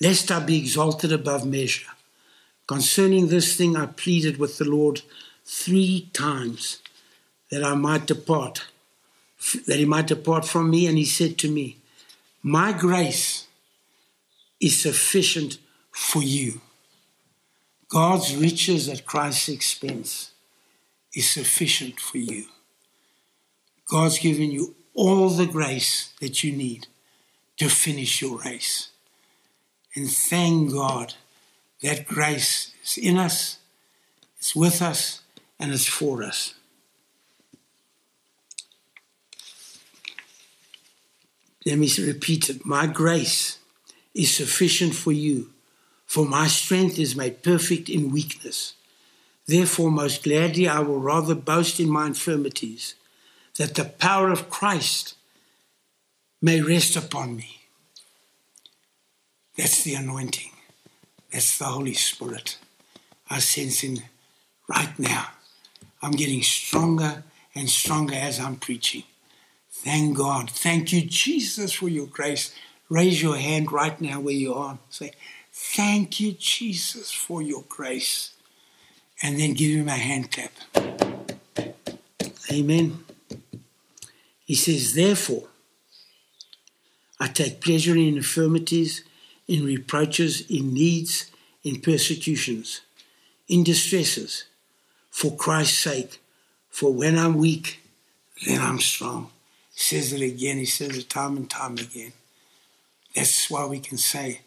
lest 0.00 0.30
I 0.30 0.40
be 0.40 0.58
exalted 0.58 1.12
above 1.12 1.46
measure. 1.46 1.90
Concerning 2.66 3.28
this 3.28 3.56
thing, 3.56 3.76
I 3.76 3.86
pleaded 3.86 4.38
with 4.38 4.58
the 4.58 4.68
Lord 4.68 5.02
three 5.44 6.10
times 6.12 6.80
that 7.50 7.64
I 7.64 7.74
might 7.74 8.06
depart, 8.06 8.66
that 9.66 9.78
he 9.78 9.84
might 9.84 10.06
depart 10.06 10.44
from 10.44 10.70
me. 10.70 10.86
And 10.86 10.98
he 10.98 11.04
said 11.04 11.38
to 11.38 11.50
me, 11.50 11.78
My 12.42 12.72
grace 12.72 13.46
is 14.60 14.80
sufficient 14.80 15.58
for 15.90 16.22
you. 16.22 16.60
God's 17.88 18.36
riches 18.36 18.88
at 18.88 19.06
Christ's 19.06 19.48
expense 19.48 20.32
is 21.14 21.28
sufficient 21.28 21.98
for 21.98 22.18
you. 22.18 22.44
God's 23.90 24.18
given 24.18 24.50
you 24.50 24.74
all 24.94 25.30
the 25.30 25.46
grace 25.46 26.12
that 26.20 26.44
you 26.44 26.52
need 26.52 26.86
to 27.56 27.70
finish 27.70 28.20
your 28.20 28.38
race. 28.40 28.90
And 29.98 30.08
thank 30.08 30.70
God 30.70 31.14
that 31.82 32.06
grace 32.06 32.72
is 32.84 32.98
in 32.98 33.18
us, 33.18 33.58
it's 34.38 34.54
with 34.54 34.80
us, 34.80 35.22
and 35.58 35.72
it's 35.72 35.88
for 35.88 36.22
us. 36.22 36.54
Let 41.66 41.78
me 41.78 41.90
repeat 41.98 42.48
it. 42.48 42.64
My 42.64 42.86
grace 42.86 43.58
is 44.14 44.32
sufficient 44.32 44.94
for 44.94 45.10
you, 45.10 45.50
for 46.06 46.24
my 46.24 46.46
strength 46.46 47.00
is 47.00 47.16
made 47.16 47.42
perfect 47.42 47.88
in 47.88 48.12
weakness. 48.12 48.74
Therefore, 49.46 49.90
most 49.90 50.22
gladly, 50.22 50.68
I 50.68 50.78
will 50.78 51.00
rather 51.00 51.34
boast 51.34 51.80
in 51.80 51.90
my 51.90 52.06
infirmities, 52.06 52.94
that 53.56 53.74
the 53.74 53.86
power 53.86 54.30
of 54.30 54.48
Christ 54.48 55.16
may 56.40 56.60
rest 56.60 56.94
upon 56.94 57.34
me. 57.34 57.57
That's 59.58 59.82
the 59.82 59.96
anointing. 59.96 60.52
That's 61.32 61.58
the 61.58 61.64
Holy 61.64 61.92
Spirit. 61.92 62.58
I 63.28 63.40
sense 63.40 63.82
in 63.82 64.04
right 64.68 64.96
now. 64.98 65.26
I'm 66.00 66.12
getting 66.12 66.42
stronger 66.42 67.24
and 67.56 67.68
stronger 67.68 68.14
as 68.14 68.38
I'm 68.38 68.56
preaching. 68.56 69.02
Thank 69.70 70.16
God. 70.16 70.48
Thank 70.48 70.92
you, 70.92 71.02
Jesus, 71.02 71.72
for 71.72 71.88
your 71.88 72.06
grace. 72.06 72.54
Raise 72.88 73.20
your 73.20 73.36
hand 73.36 73.72
right 73.72 74.00
now 74.00 74.20
where 74.20 74.34
you 74.34 74.54
are. 74.54 74.78
Say, 74.90 75.10
Thank 75.52 76.20
you, 76.20 76.32
Jesus, 76.32 77.10
for 77.10 77.42
your 77.42 77.64
grace. 77.68 78.30
And 79.22 79.40
then 79.40 79.54
give 79.54 79.76
him 79.76 79.88
a 79.88 79.92
hand 79.92 80.30
clap. 80.30 80.52
Amen. 82.52 83.04
He 84.44 84.54
says, 84.54 84.94
Therefore, 84.94 85.48
I 87.18 87.26
take 87.26 87.60
pleasure 87.60 87.96
in 87.96 88.16
infirmities, 88.16 89.02
in 89.48 89.64
reproaches, 89.64 90.48
in 90.50 90.74
needs, 90.74 91.30
in 91.64 91.80
persecutions, 91.80 92.82
in 93.48 93.64
distresses, 93.64 94.44
for 95.10 95.34
Christ's 95.34 95.78
sake. 95.78 96.20
For 96.68 96.92
when 96.92 97.18
I'm 97.18 97.38
weak, 97.38 97.80
then 98.46 98.60
I'm 98.60 98.78
strong. 98.78 99.30
He 99.74 99.80
says 99.80 100.12
it 100.12 100.22
again, 100.22 100.58
he 100.58 100.66
says 100.66 100.96
it 100.96 101.08
time 101.08 101.36
and 101.36 101.50
time 101.50 101.78
again. 101.78 102.12
That's 103.16 103.50
why 103.50 103.66
we 103.66 103.80
can 103.80 103.98
say, 103.98 104.42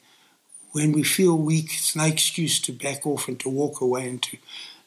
when 0.72 0.94
we 0.94 1.04
feel 1.04 1.38
weak, 1.38 1.72
it's 1.74 1.96
no 1.96 2.06
excuse 2.06 2.62
to 2.62 2.72
back 2.72 3.06
off 3.06 3.28
and 3.28 3.40
to 3.42 3.50
walk 3.50 3.82
away 3.82 4.08
and 4.08 4.24
to 4.24 4.38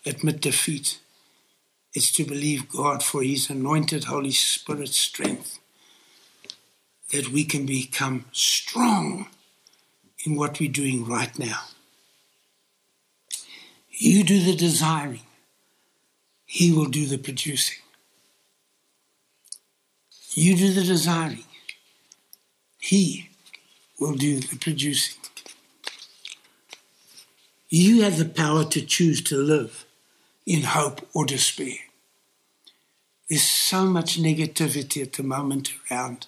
admit 0.06 0.40
defeat. 0.40 1.00
It's 1.92 2.10
to 2.12 2.24
believe 2.24 2.68
God 2.68 3.02
for 3.02 3.22
His 3.22 3.50
anointed 3.50 4.04
Holy 4.04 4.30
Spirit 4.30 4.88
strength 4.88 5.58
that 7.12 7.28
we 7.28 7.44
can 7.44 7.66
become 7.66 8.24
strong 8.32 9.26
in 10.24 10.36
what 10.36 10.58
we're 10.58 10.70
doing 10.70 11.06
right 11.06 11.38
now. 11.38 11.60
You 13.90 14.24
do 14.24 14.40
the 14.40 14.56
desiring, 14.56 15.26
He 16.44 16.72
will 16.72 16.86
do 16.86 17.06
the 17.06 17.18
producing. 17.18 17.78
You 20.32 20.56
do 20.56 20.72
the 20.72 20.82
desiring, 20.82 21.44
He 22.80 23.28
will 24.00 24.14
do 24.14 24.40
the 24.40 24.56
producing. 24.56 25.20
You 27.68 28.02
have 28.02 28.18
the 28.18 28.24
power 28.24 28.64
to 28.64 28.82
choose 28.82 29.20
to 29.24 29.36
live 29.36 29.84
in 30.46 30.62
hope 30.62 31.06
or 31.12 31.24
despair. 31.24 31.78
There's 33.28 33.42
so 33.42 33.86
much 33.86 34.20
negativity 34.20 35.02
at 35.02 35.14
the 35.14 35.22
moment 35.22 35.72
around 35.90 36.26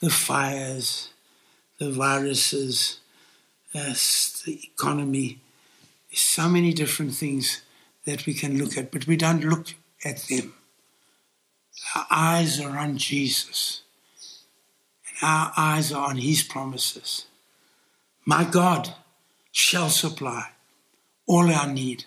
the 0.00 0.10
fires, 0.10 1.10
the 1.78 1.90
viruses, 1.90 3.00
the 3.74 4.60
economy. 4.64 5.40
So 6.12 6.48
many 6.48 6.72
different 6.72 7.14
things 7.14 7.62
that 8.04 8.24
we 8.24 8.34
can 8.34 8.56
look 8.56 8.78
at, 8.78 8.92
but 8.92 9.06
we 9.06 9.16
don't 9.16 9.44
look 9.44 9.74
at 10.04 10.18
them. 10.30 10.54
Our 11.96 12.06
eyes 12.10 12.60
are 12.60 12.78
on 12.78 12.98
Jesus, 12.98 13.82
and 15.08 15.28
our 15.28 15.52
eyes 15.56 15.92
are 15.92 16.08
on 16.08 16.18
His 16.18 16.42
promises. 16.42 17.26
My 18.24 18.44
God 18.44 18.94
shall 19.50 19.90
supply 19.90 20.50
all 21.26 21.50
our 21.50 21.66
need 21.66 22.04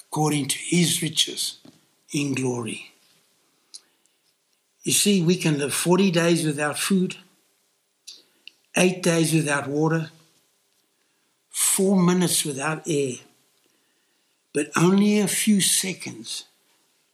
according 0.00 0.48
to 0.48 0.58
His 0.58 1.00
riches 1.00 1.58
in 2.12 2.34
glory. 2.34 2.92
You 4.82 4.92
see, 4.92 5.22
we 5.22 5.36
can 5.36 5.58
live 5.58 5.74
40 5.74 6.10
days 6.10 6.44
without 6.44 6.78
food, 6.78 7.16
eight 8.76 9.02
days 9.02 9.32
without 9.32 9.68
water, 9.68 10.10
four 11.58 12.00
minutes 12.00 12.44
without 12.44 12.86
air, 12.86 13.14
but 14.54 14.70
only 14.76 15.18
a 15.18 15.26
few 15.26 15.60
seconds 15.60 16.44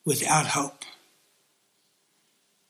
without 0.04 0.48
hope. 0.48 0.84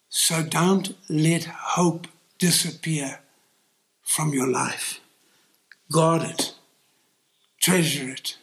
So 0.08 0.44
don't 0.44 0.94
let 1.08 1.44
hope 1.44 2.06
disappear 2.38 3.18
from 4.02 4.32
your 4.32 4.46
life. 4.46 5.00
Guard 5.90 6.22
it, 6.22 6.54
treasure 7.60 8.08
it, 8.08 8.36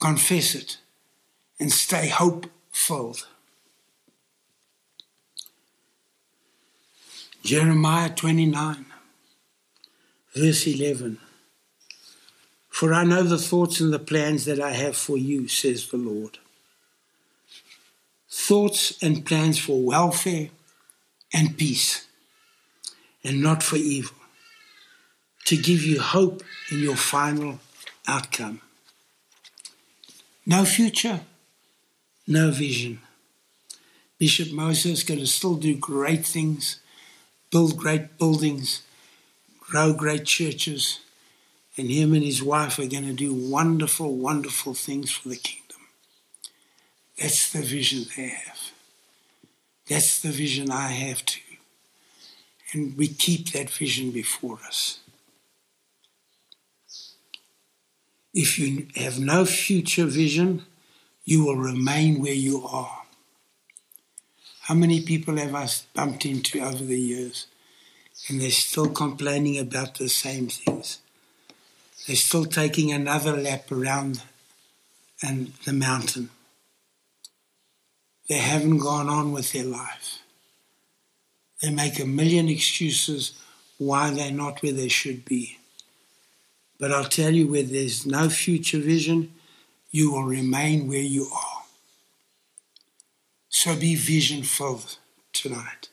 confess 0.00 0.56
it, 0.56 0.78
and 1.60 1.70
stay 1.70 2.08
hope 2.08 2.50
filled. 2.72 3.28
Jeremiah 7.44 8.10
29, 8.10 8.86
verse 10.34 10.66
11. 10.66 11.20
For 12.76 12.92
I 12.92 13.04
know 13.04 13.22
the 13.22 13.38
thoughts 13.38 13.80
and 13.80 13.90
the 13.90 13.98
plans 13.98 14.44
that 14.44 14.60
I 14.60 14.72
have 14.72 14.98
for 14.98 15.16
you, 15.16 15.48
says 15.48 15.88
the 15.88 15.96
Lord. 15.96 16.36
Thoughts 18.28 19.02
and 19.02 19.24
plans 19.24 19.58
for 19.58 19.80
welfare 19.80 20.50
and 21.32 21.56
peace, 21.56 22.06
and 23.24 23.40
not 23.40 23.62
for 23.62 23.76
evil, 23.76 24.14
to 25.46 25.56
give 25.56 25.84
you 25.84 26.02
hope 26.02 26.42
in 26.70 26.80
your 26.80 26.96
final 26.96 27.60
outcome. 28.06 28.60
No 30.44 30.66
future, 30.66 31.20
no 32.26 32.50
vision. 32.50 33.00
Bishop 34.18 34.48
Mosa 34.48 34.90
is 34.90 35.02
going 35.02 35.20
to 35.20 35.26
still 35.26 35.56
do 35.56 35.74
great 35.74 36.26
things 36.26 36.80
build 37.50 37.78
great 37.78 38.18
buildings, 38.18 38.82
grow 39.60 39.94
great 39.94 40.26
churches, 40.26 41.00
and 41.76 41.90
him 41.90 42.14
and 42.14 42.22
his 42.22 42.42
wife 42.42 42.78
are 42.78 42.86
going 42.86 43.06
to 43.06 43.12
do 43.12 43.34
wonderful, 43.34 44.14
wonderful 44.14 44.74
things 44.74 45.10
for 45.10 45.28
the 45.28 45.36
kingdom. 45.36 45.80
That's 47.18 47.52
the 47.52 47.62
vision 47.62 48.04
they 48.16 48.28
have. 48.28 48.72
That's 49.88 50.20
the 50.20 50.30
vision 50.30 50.70
I 50.70 50.88
have 50.88 51.24
too. 51.24 51.40
And 52.72 52.96
we 52.96 53.08
keep 53.08 53.52
that 53.52 53.70
vision 53.70 54.10
before 54.10 54.58
us. 54.66 55.00
If 58.34 58.58
you 58.58 58.88
have 58.96 59.18
no 59.18 59.44
future 59.46 60.04
vision, 60.04 60.66
you 61.24 61.44
will 61.44 61.56
remain 61.56 62.20
where 62.20 62.34
you 62.34 62.66
are. 62.66 63.02
How 64.62 64.74
many 64.74 65.00
people 65.00 65.36
have 65.36 65.54
I 65.54 65.68
bumped 65.94 66.26
into 66.26 66.60
over 66.60 66.84
the 66.84 66.98
years 66.98 67.46
and 68.28 68.40
they're 68.40 68.50
still 68.50 68.88
complaining 68.88 69.58
about 69.58 69.94
the 69.94 70.08
same 70.08 70.48
things? 70.48 70.98
They're 72.06 72.16
still 72.16 72.44
taking 72.44 72.92
another 72.92 73.36
lap 73.36 73.70
around 73.72 74.22
and 75.22 75.52
the 75.64 75.72
mountain. 75.72 76.30
They 78.28 78.38
haven't 78.38 78.78
gone 78.78 79.08
on 79.08 79.32
with 79.32 79.52
their 79.52 79.64
life. 79.64 80.20
They 81.62 81.70
make 81.70 81.98
a 81.98 82.06
million 82.06 82.48
excuses 82.48 83.32
why 83.78 84.10
they're 84.10 84.30
not 84.30 84.62
where 84.62 84.72
they 84.72 84.88
should 84.88 85.24
be. 85.24 85.58
But 86.78 86.92
I'll 86.92 87.04
tell 87.04 87.30
you, 87.32 87.48
where 87.48 87.62
there's 87.62 88.04
no 88.04 88.28
future 88.28 88.78
vision, 88.78 89.32
you 89.90 90.12
will 90.12 90.24
remain 90.24 90.88
where 90.88 90.98
you 90.98 91.28
are. 91.34 91.62
So 93.48 93.74
be 93.74 93.94
vision 93.94 94.42
filled 94.42 94.98
tonight. 95.32 95.88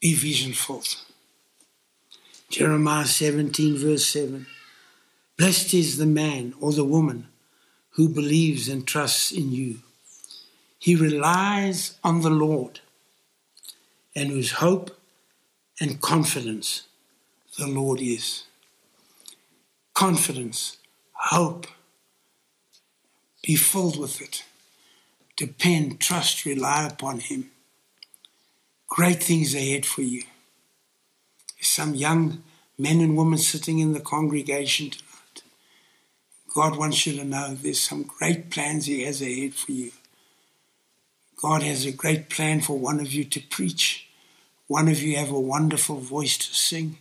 Be 0.00 0.14
vision 0.14 0.52
filled. 0.52 0.96
Jeremiah 2.48 3.04
17, 3.04 3.76
verse 3.76 4.06
7. 4.06 4.46
Blessed 5.36 5.74
is 5.74 5.98
the 5.98 6.06
man 6.06 6.54
or 6.60 6.72
the 6.72 6.84
woman 6.84 7.28
who 7.90 8.08
believes 8.08 8.68
and 8.68 8.86
trusts 8.86 9.32
in 9.32 9.52
you. 9.52 9.78
He 10.78 10.94
relies 10.94 11.98
on 12.04 12.22
the 12.22 12.30
Lord 12.30 12.80
and 14.14 14.30
whose 14.30 14.52
hope 14.52 14.98
and 15.80 16.00
confidence 16.00 16.84
the 17.58 17.66
Lord 17.66 18.00
is. 18.00 18.44
Confidence, 19.94 20.78
hope. 21.12 21.66
Be 23.42 23.56
filled 23.56 23.98
with 23.98 24.20
it 24.20 24.44
depend, 25.36 26.00
trust, 26.00 26.44
rely 26.44 26.86
upon 26.86 27.20
Him. 27.20 27.50
Great 28.88 29.22
things 29.22 29.54
ahead 29.54 29.84
for 29.84 30.02
you. 30.02 30.22
Some 31.66 31.94
young 31.94 32.42
men 32.78 33.00
and 33.00 33.16
women 33.16 33.38
sitting 33.38 33.80
in 33.80 33.92
the 33.92 34.00
congregation 34.00 34.90
tonight. 34.90 35.42
God 36.54 36.78
wants 36.78 37.06
you 37.06 37.16
to 37.18 37.24
know 37.24 37.54
there's 37.54 37.80
some 37.80 38.04
great 38.04 38.50
plans 38.50 38.86
He 38.86 39.02
has 39.02 39.20
ahead 39.20 39.54
for 39.54 39.72
you. 39.72 39.90
God 41.36 41.62
has 41.62 41.84
a 41.84 41.92
great 41.92 42.30
plan 42.30 42.60
for 42.62 42.78
one 42.78 42.98
of 43.00 43.12
you 43.12 43.24
to 43.24 43.40
preach. 43.40 44.08
One 44.68 44.88
of 44.88 45.02
you 45.02 45.16
have 45.16 45.30
a 45.30 45.38
wonderful 45.38 45.96
voice 45.96 46.38
to 46.38 46.54
sing. 46.54 46.98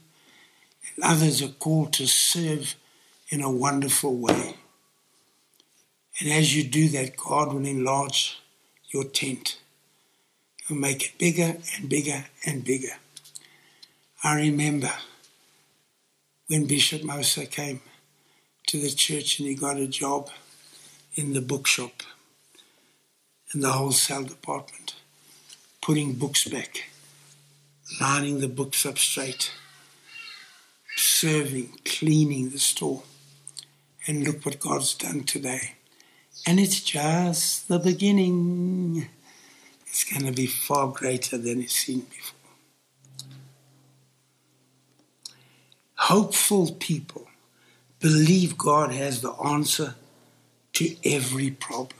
And 0.96 1.06
others 1.06 1.42
are 1.42 1.48
called 1.48 1.94
to 1.94 2.06
serve 2.06 2.76
in 3.30 3.42
a 3.42 3.52
wonderful 3.52 4.16
way. 4.16 4.56
And 6.20 6.30
as 6.32 6.56
you 6.56 6.64
do 6.64 6.90
that, 6.90 7.16
God 7.16 7.54
will 7.54 7.66
enlarge 7.66 8.42
your 8.90 9.06
tent. 9.06 9.60
He'll 10.68 10.78
make 10.78 11.06
it 11.06 11.18
bigger 11.18 11.58
and 11.78 11.88
bigger 11.88 12.26
and 12.46 12.64
bigger. 12.64 12.98
I 14.26 14.38
remember 14.38 14.92
when 16.48 16.66
Bishop 16.66 17.04
Mosa 17.04 17.46
came 17.46 17.82
to 18.66 18.80
the 18.82 18.90
church 18.90 19.38
and 19.38 19.48
he 19.48 19.54
got 19.54 19.78
a 19.78 19.86
job 19.86 20.32
in 21.14 21.34
the 21.34 21.42
bookshop. 21.42 22.02
in 23.54 23.62
the 23.62 23.72
wholesale 23.72 24.24
department, 24.24 24.96
putting 25.80 26.14
books 26.14 26.48
back, 26.48 26.90
lining 28.02 28.40
the 28.40 28.48
books 28.48 28.84
up 28.84 28.98
straight, 28.98 29.52
serving, 30.98 31.78
cleaning 31.86 32.50
the 32.50 32.58
store. 32.58 33.04
And 34.08 34.24
look 34.24 34.44
what 34.44 34.60
God's 34.60 34.96
done 34.96 35.24
today. 35.24 35.76
And 36.48 36.60
it's 36.60 36.82
just 36.82 37.68
the 37.68 37.78
beginning. 37.78 39.08
It's 39.86 40.04
going 40.04 40.26
to 40.26 40.32
be 40.32 40.48
far 40.48 40.88
greater 40.88 41.38
than 41.38 41.62
it's 41.62 41.74
seen 41.74 42.02
before. 42.02 42.35
Hopeful 45.96 46.74
people 46.74 47.28
believe 48.00 48.58
God 48.58 48.92
has 48.92 49.22
the 49.22 49.32
answer 49.32 49.96
to 50.74 50.96
every 51.04 51.50
problem. 51.52 52.00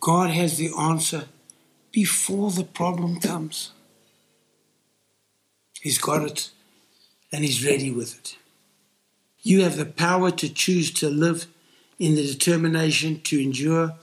God 0.00 0.30
has 0.30 0.56
the 0.56 0.70
answer 0.76 1.26
before 1.92 2.50
the 2.50 2.64
problem 2.64 3.20
comes. 3.20 3.72
He's 5.80 5.98
got 5.98 6.24
it 6.24 6.50
and 7.30 7.44
He's 7.44 7.64
ready 7.64 7.90
with 7.90 8.18
it. 8.18 8.36
You 9.42 9.62
have 9.62 9.76
the 9.76 9.86
power 9.86 10.30
to 10.30 10.48
choose 10.48 10.90
to 10.94 11.08
live 11.08 11.46
in 11.98 12.14
the 12.14 12.26
determination 12.26 13.20
to 13.22 13.42
endure 13.42 13.94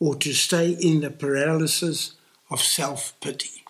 or 0.00 0.14
to 0.16 0.32
stay 0.32 0.70
in 0.70 1.00
the 1.00 1.10
paralysis 1.10 2.14
of 2.50 2.60
self 2.60 3.18
pity. 3.20 3.63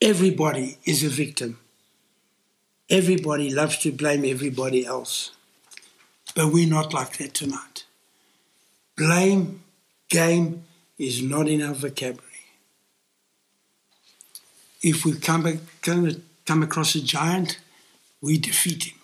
Everybody 0.00 0.78
is 0.84 1.02
a 1.02 1.08
victim 1.08 1.58
Everybody 2.88 3.50
loves 3.50 3.78
to 3.78 3.90
blame 3.90 4.24
everybody 4.24 4.86
else. 4.86 5.32
But 6.34 6.52
we're 6.52 6.68
not 6.68 6.94
like 6.94 7.16
that 7.18 7.34
tonight. 7.34 7.84
Blame 8.96 9.62
game 10.08 10.64
is 10.98 11.20
not 11.20 11.48
in 11.48 11.62
our 11.62 11.74
vocabulary. 11.74 12.22
If 14.82 15.04
we 15.04 15.14
come, 15.14 15.60
come, 15.82 16.22
come 16.44 16.62
across 16.62 16.94
a 16.94 17.02
giant, 17.02 17.58
we 18.20 18.38
defeat 18.38 18.84
him. 18.84 18.98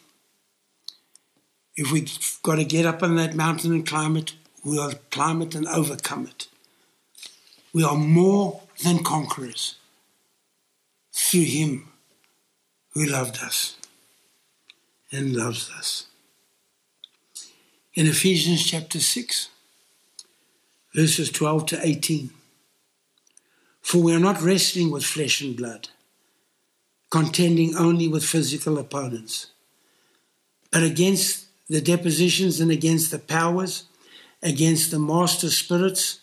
If 1.75 1.91
we've 1.91 2.39
got 2.43 2.57
to 2.57 2.65
get 2.65 2.87
up 2.87 3.03
on 3.03 3.17
that 3.17 3.35
mountain 3.35 3.73
and 3.73 3.87
climb 3.87 4.17
it, 4.17 4.35
we'll 4.65 4.93
climb 5.11 5.43
it 5.43 5.55
and 5.55 5.67
overcome 5.67 6.27
it. 6.27 6.47
We 7.73 7.83
are 7.83 7.97
more 7.97 8.61
than 8.85 9.03
conquerors 9.03 9.77
through 11.13 11.45
him 11.45 11.89
who 12.95 13.05
loved 13.05 13.39
us 13.43 13.77
and 15.11 15.37
loves 15.37 15.71
us. 15.71 16.07
In 17.95 18.07
Ephesians 18.07 18.65
chapter 18.65 18.99
6, 18.99 19.49
verses 20.95 21.31
12 21.31 21.67
to 21.67 21.87
18, 21.87 22.31
for 23.83 23.99
we 24.03 24.15
are 24.15 24.21
not 24.21 24.41
wrestling 24.41 24.91
with 24.91 25.05
flesh 25.05 25.43
and 25.43 25.55
blood, 25.55 25.91
contending 27.11 27.77
only 27.77 28.09
with 28.09 28.25
physical 28.25 28.79
opponents, 28.79 29.49
but 30.71 30.83
against 30.83 31.47
the 31.69 31.83
depositions 31.83 32.61
and 32.61 32.71
against 32.71 33.11
the 33.11 33.19
powers, 33.19 33.85
against 34.43 34.91
the 34.91 34.99
master 34.99 35.51
spirits 35.51 36.21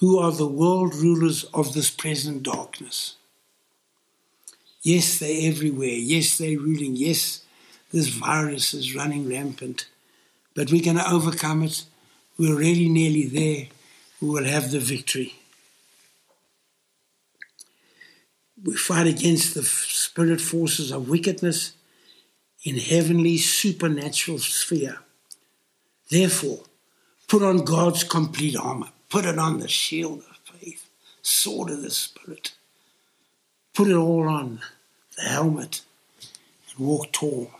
who 0.00 0.18
are 0.18 0.32
the 0.32 0.46
world 0.46 0.94
rulers 0.96 1.44
of 1.54 1.72
this 1.72 1.90
present 1.90 2.42
darkness 2.42 3.14
Yes, 4.82 5.20
they're 5.20 5.48
everywhere. 5.48 5.88
Yes, 5.88 6.38
they're 6.38 6.58
ruling. 6.58 6.96
Yes, 6.96 7.44
this 7.92 8.08
virus 8.08 8.74
is 8.74 8.96
running 8.96 9.28
rampant. 9.28 9.86
But 10.54 10.72
we're 10.72 10.84
going 10.84 10.96
to 10.96 11.10
overcome 11.10 11.62
it. 11.62 11.84
We're 12.36 12.58
really 12.58 12.88
nearly 12.88 13.26
there. 13.26 13.68
We 14.20 14.28
will 14.28 14.44
have 14.44 14.72
the 14.72 14.80
victory. 14.80 15.36
We 18.62 18.74
fight 18.74 19.06
against 19.06 19.54
the 19.54 19.62
spirit 19.62 20.40
forces 20.40 20.90
of 20.90 21.08
wickedness 21.08 21.72
in 22.64 22.78
heavenly 22.78 23.38
supernatural 23.38 24.38
sphere. 24.38 24.98
Therefore, 26.10 26.64
put 27.28 27.42
on 27.42 27.64
God's 27.64 28.04
complete 28.04 28.56
armor. 28.56 28.90
Put 29.08 29.26
it 29.26 29.38
on 29.38 29.58
the 29.58 29.68
shield 29.68 30.20
of 30.20 30.58
faith, 30.60 30.88
sword 31.22 31.70
of 31.70 31.82
the 31.82 31.90
Spirit 31.90 32.52
Put 33.74 33.88
it 33.88 33.94
all 33.94 34.28
on, 34.28 34.60
the 35.16 35.22
helmet, 35.22 35.80
and 36.70 36.86
walk 36.86 37.12
tall. 37.12 37.50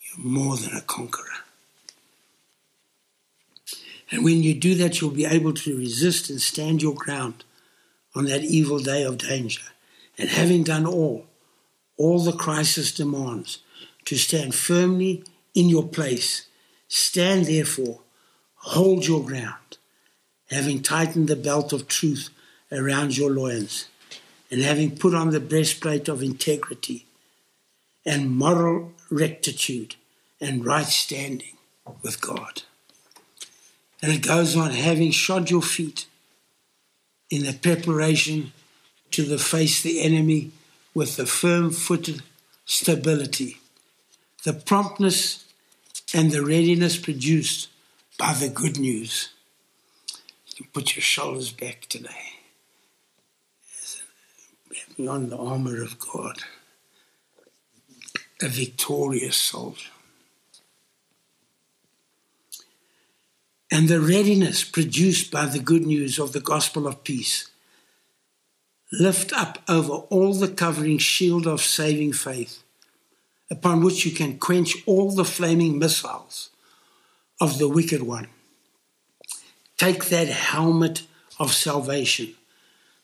You're 0.00 0.26
more 0.26 0.56
than 0.56 0.74
a 0.74 0.80
conqueror. 0.80 1.44
And 4.10 4.24
when 4.24 4.42
you 4.42 4.54
do 4.54 4.74
that, 4.76 5.00
you'll 5.00 5.10
be 5.10 5.26
able 5.26 5.52
to 5.52 5.76
resist 5.76 6.30
and 6.30 6.40
stand 6.40 6.82
your 6.82 6.94
ground 6.94 7.44
on 8.14 8.24
that 8.24 8.42
evil 8.42 8.78
day 8.78 9.04
of 9.04 9.18
danger. 9.18 9.62
And 10.16 10.28
having 10.28 10.64
done 10.64 10.86
all, 10.86 11.26
all 11.96 12.18
the 12.18 12.32
crisis 12.32 12.90
demands, 12.90 13.58
to 14.06 14.16
stand 14.16 14.54
firmly 14.54 15.22
in 15.54 15.68
your 15.68 15.86
place, 15.86 16.46
stand 16.88 17.46
therefore, 17.46 18.00
hold 18.54 19.06
your 19.06 19.22
ground, 19.24 19.78
having 20.50 20.82
tightened 20.82 21.28
the 21.28 21.36
belt 21.36 21.72
of 21.72 21.86
truth 21.86 22.30
around 22.72 23.16
your 23.16 23.30
loins 23.30 23.86
and 24.50 24.62
having 24.62 24.96
put 24.96 25.14
on 25.14 25.30
the 25.30 25.40
breastplate 25.40 26.08
of 26.08 26.22
integrity 26.22 27.06
and 28.06 28.30
moral 28.30 28.92
rectitude 29.10 29.96
and 30.40 30.64
right 30.64 30.86
standing 30.86 31.56
with 32.02 32.20
God. 32.20 32.62
And 34.00 34.12
it 34.12 34.26
goes 34.26 34.56
on, 34.56 34.70
having 34.70 35.10
shod 35.10 35.50
your 35.50 35.62
feet 35.62 36.06
in 37.30 37.44
the 37.44 37.52
preparation 37.52 38.52
to 39.10 39.24
the 39.24 39.38
face 39.38 39.82
the 39.82 40.00
enemy 40.00 40.52
with 40.94 41.16
the 41.16 41.26
firm 41.26 41.70
footed 41.70 42.22
stability, 42.64 43.58
the 44.44 44.52
promptness 44.52 45.44
and 46.14 46.30
the 46.30 46.44
readiness 46.44 46.96
produced 46.96 47.68
by 48.18 48.32
the 48.34 48.48
good 48.48 48.78
news. 48.78 49.30
You 50.56 50.66
put 50.72 50.96
your 50.96 51.02
shoulders 51.02 51.52
back 51.52 51.86
today 51.88 52.37
on 55.06 55.28
the 55.28 55.36
armor 55.36 55.82
of 55.82 55.98
God, 55.98 56.38
a 58.42 58.48
victorious 58.48 59.36
soldier. 59.36 59.90
And 63.70 63.88
the 63.88 64.00
readiness 64.00 64.64
produced 64.64 65.30
by 65.30 65.46
the 65.46 65.58
good 65.58 65.86
news 65.86 66.18
of 66.18 66.32
the 66.32 66.40
gospel 66.40 66.86
of 66.86 67.04
peace. 67.04 67.50
Lift 68.90 69.32
up 69.34 69.58
over 69.68 69.92
all 69.92 70.32
the 70.32 70.48
covering 70.48 70.96
shield 70.96 71.46
of 71.46 71.60
saving 71.60 72.14
faith, 72.14 72.62
upon 73.50 73.82
which 73.82 74.06
you 74.06 74.12
can 74.12 74.38
quench 74.38 74.76
all 74.86 75.10
the 75.10 75.24
flaming 75.24 75.78
missiles 75.78 76.50
of 77.40 77.58
the 77.58 77.68
wicked 77.68 78.02
one. 78.02 78.28
Take 79.76 80.06
that 80.06 80.28
helmet 80.28 81.02
of 81.38 81.52
salvation, 81.52 82.34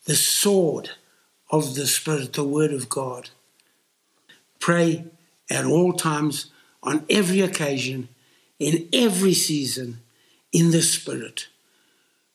the 0.05 0.15
sword 0.15 0.89
of 1.57 1.75
the 1.75 1.87
Spirit, 1.87 2.33
the 2.33 2.43
Word 2.43 2.73
of 2.73 2.89
God. 2.89 3.29
Pray 4.59 5.05
at 5.49 5.65
all 5.65 5.93
times, 5.93 6.51
on 6.83 7.05
every 7.09 7.41
occasion, 7.41 8.09
in 8.59 8.87
every 8.91 9.33
season, 9.33 10.01
in 10.51 10.71
the 10.71 10.81
Spirit, 10.81 11.47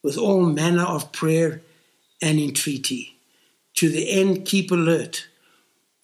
with 0.02 0.16
all 0.16 0.42
manner 0.42 0.84
of 0.84 1.12
prayer 1.12 1.62
and 2.22 2.38
entreaty. 2.38 3.16
To 3.74 3.88
the 3.88 4.10
end, 4.10 4.46
keep 4.46 4.70
alert, 4.70 5.28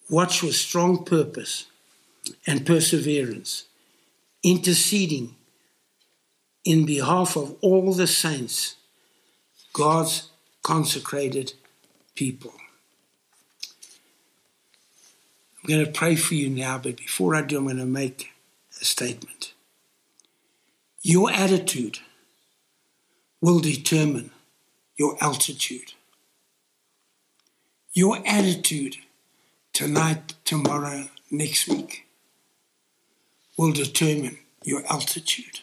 watch 0.09 0.43
with 0.43 0.55
strong 0.55 1.03
purpose 1.03 1.65
and 2.45 2.65
perseverance, 2.65 3.65
interceding 4.43 5.35
in 6.63 6.85
behalf 6.85 7.35
of 7.35 7.55
all 7.61 7.93
the 7.93 8.07
saints, 8.07 8.75
God's 9.73 10.29
consecrated 10.63 11.53
people. 12.15 12.53
I'm 15.67 15.73
going 15.73 15.85
to 15.85 15.91
pray 15.91 16.15
for 16.15 16.33
you 16.33 16.49
now, 16.49 16.77
but 16.77 16.95
before 16.95 17.35
I 17.35 17.41
do, 17.41 17.57
I'm 17.57 17.65
going 17.65 17.75
to 17.75 17.85
make 17.85 18.31
a 18.79 18.85
statement. 18.85 19.53
Your 21.01 21.29
attitude 21.29 21.99
will 23.41 23.59
determine 23.59 24.31
your 24.97 25.17
altitude. 25.19 25.91
Your 27.91 28.19
attitude 28.25 28.95
tonight, 29.73 30.35
tomorrow, 30.45 31.09
next 31.29 31.67
week 31.67 32.07
will 33.57 33.73
determine 33.73 34.37
your 34.63 34.85
altitude. 34.89 35.59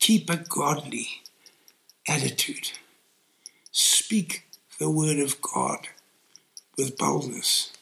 Keep 0.00 0.28
a 0.28 0.38
godly 0.38 1.06
attitude. 2.08 2.72
Speak 3.70 4.48
the 4.80 4.90
word 4.90 5.20
of 5.20 5.40
God 5.40 5.86
with 6.76 6.98
boldness. 6.98 7.75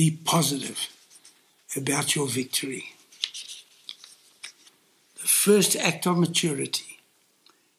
Be 0.00 0.12
positive 0.12 0.88
about 1.76 2.16
your 2.16 2.26
victory. 2.26 2.94
The 5.20 5.28
first 5.28 5.76
act 5.76 6.06
of 6.06 6.16
maturity 6.16 7.00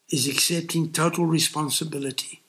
is 0.08 0.28
accepting 0.28 0.92
total 0.92 1.26
responsibility 1.26 2.44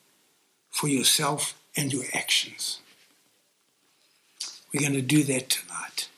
for 0.68 0.88
yourself 0.88 1.58
and 1.74 1.90
your 1.90 2.04
actions. 2.12 2.80
We're 4.74 4.82
going 4.82 4.92
to 4.92 5.00
do 5.00 5.22
that 5.22 5.48
tonight. 5.48 6.10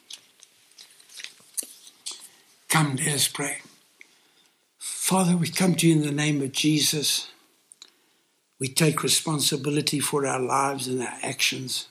Come, 2.69 2.97
let 2.97 3.07
us 3.07 3.29
pray. 3.29 3.59
Father, 4.81 5.37
we 5.37 5.47
come 5.47 5.77
to 5.77 5.87
you 5.87 5.95
in 5.95 6.03
the 6.03 6.11
name 6.11 6.43
of 6.43 6.51
Jesus. 6.51 7.29
We 8.59 8.67
take 8.67 9.05
responsibility 9.05 10.01
for 10.01 10.27
our 10.27 10.41
lives 10.41 10.89
and 10.89 11.01
our 11.01 11.19
actions. 11.23 11.87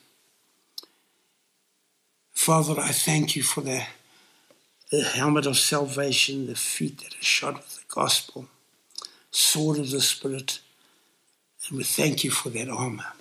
Father, 2.46 2.78
I 2.78 2.90
thank 2.90 3.38
you 3.38 3.42
for 3.42 3.62
the, 3.62 3.84
the 4.92 5.02
helmet 5.02 5.46
of 5.46 5.58
salvation, 5.58 6.46
the 6.46 6.56
feet 6.56 6.98
that 6.98 7.14
are 7.16 7.24
shod 7.24 7.56
with 7.56 7.76
the 7.76 7.86
gospel, 7.88 8.50
sword 9.32 9.80
of 9.80 9.92
the 9.92 10.02
Spirit, 10.02 10.60
and 11.70 11.78
we 11.78 11.86
thank 11.86 12.26
you 12.26 12.32
for 12.32 12.50
that 12.50 12.68
armor. 12.68 13.14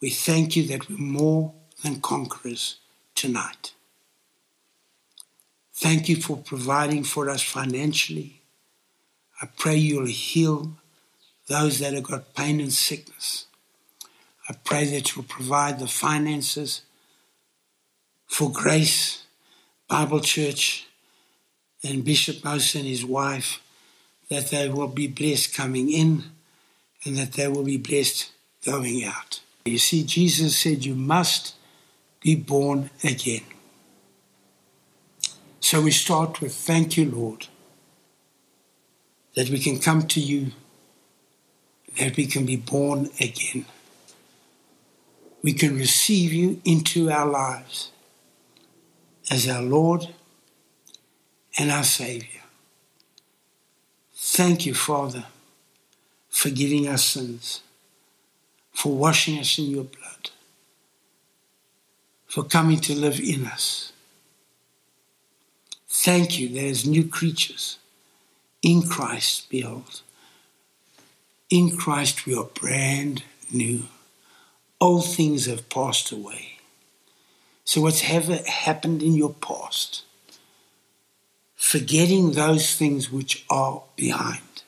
We 0.00 0.10
thank 0.10 0.54
you 0.54 0.64
that 0.68 0.88
we're 0.88 0.96
more 0.96 1.54
than 1.82 2.00
conquerors 2.00 2.76
tonight. 3.16 3.72
Thank 5.72 6.08
you 6.08 6.14
for 6.14 6.36
providing 6.36 7.02
for 7.02 7.28
us 7.28 7.42
financially. 7.42 8.42
I 9.42 9.48
pray 9.58 9.74
you'll 9.74 10.06
heal 10.06 10.70
those 11.48 11.80
that 11.80 11.94
have 11.94 12.04
got 12.04 12.36
pain 12.36 12.60
and 12.60 12.72
sickness. 12.72 13.46
I 14.48 14.52
pray 14.52 14.84
that 14.84 15.16
you'll 15.16 15.24
provide 15.24 15.80
the 15.80 15.88
finances 15.88 16.82
for 18.34 18.50
Grace 18.50 19.22
Bible 19.88 20.18
Church 20.18 20.88
and 21.84 22.04
Bishop 22.04 22.38
Mosa 22.38 22.80
and 22.80 22.88
his 22.88 23.04
wife, 23.04 23.60
that 24.28 24.48
they 24.48 24.68
will 24.68 24.88
be 24.88 25.06
blessed 25.06 25.54
coming 25.54 25.88
in 25.88 26.24
and 27.04 27.16
that 27.16 27.34
they 27.34 27.46
will 27.46 27.62
be 27.62 27.76
blessed 27.76 28.32
going 28.66 29.04
out. 29.04 29.40
You 29.66 29.78
see, 29.78 30.02
Jesus 30.02 30.56
said, 30.56 30.84
You 30.84 30.96
must 30.96 31.54
be 32.20 32.34
born 32.34 32.90
again. 33.04 33.44
So 35.60 35.82
we 35.82 35.92
start 35.92 36.40
with 36.40 36.56
thank 36.56 36.96
you, 36.96 37.08
Lord, 37.08 37.46
that 39.36 39.48
we 39.48 39.60
can 39.60 39.78
come 39.78 40.08
to 40.08 40.20
you, 40.20 40.50
that 42.00 42.16
we 42.16 42.26
can 42.26 42.44
be 42.44 42.56
born 42.56 43.10
again. 43.20 43.64
We 45.40 45.52
can 45.52 45.76
receive 45.76 46.32
you 46.32 46.60
into 46.64 47.12
our 47.12 47.26
lives 47.26 47.92
as 49.30 49.48
our 49.48 49.62
Lord 49.62 50.08
and 51.58 51.70
our 51.70 51.84
Savior. 51.84 52.42
Thank 54.14 54.66
you, 54.66 54.74
Father, 54.74 55.24
for 56.30 56.50
giving 56.50 56.88
us 56.88 57.04
sins, 57.04 57.62
for 58.72 58.92
washing 58.92 59.38
us 59.38 59.58
in 59.58 59.66
your 59.66 59.84
blood 59.84 60.30
for 62.34 62.42
coming 62.42 62.80
to 62.80 62.92
live 62.92 63.20
in 63.20 63.46
us. 63.46 63.92
Thank 65.88 66.36
you 66.36 66.48
that 66.48 66.64
as 66.64 66.84
new 66.84 67.06
creatures 67.06 67.78
in 68.60 68.82
Christ, 68.82 69.48
behold, 69.48 70.00
in 71.48 71.76
Christ 71.76 72.26
we 72.26 72.34
are 72.34 72.42
brand 72.42 73.22
new. 73.52 73.84
All 74.80 75.00
things 75.00 75.46
have 75.46 75.68
passed 75.68 76.10
away. 76.10 76.53
So, 77.64 77.80
whatever 77.80 78.36
happened 78.46 79.02
in 79.02 79.14
your 79.14 79.32
past, 79.32 80.02
forgetting 81.56 82.32
those 82.32 82.76
things 82.76 83.10
which 83.10 83.44
are 83.48 83.82
behind, 83.96 84.62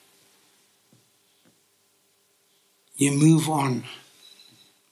you 2.95 3.11
move 3.11 3.47
on 3.47 3.83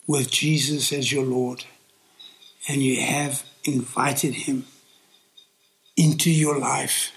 with 0.07 0.29
Jesus 0.29 0.93
as 0.93 1.11
your 1.11 1.25
Lord 1.25 1.65
and 2.67 2.81
you 2.81 3.01
have 3.01 3.43
invited 3.63 4.33
him 4.33 4.65
into 5.97 6.29
your 6.29 6.59
life 6.59 7.11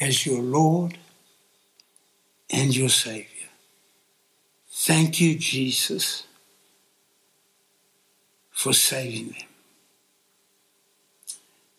as 0.00 0.24
your 0.24 0.42
Lord 0.42 0.98
and 2.50 2.74
your 2.76 2.88
Savior. 2.88 3.28
Thank 4.70 5.20
you, 5.20 5.38
Jesus, 5.38 6.24
for 8.52 8.72
saving 8.72 9.28
them. 9.28 9.53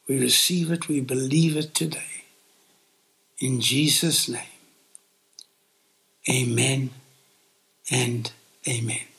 We 0.07 0.19
receive 0.19 0.71
it, 0.71 0.87
we 0.87 1.01
believe 1.01 1.57
it 1.57 1.73
today. 1.73 2.23
In 3.39 3.59
Jesus' 3.59 4.29
name, 4.29 4.43
amen 6.29 6.91
and 7.91 8.31
amen. 8.67 9.14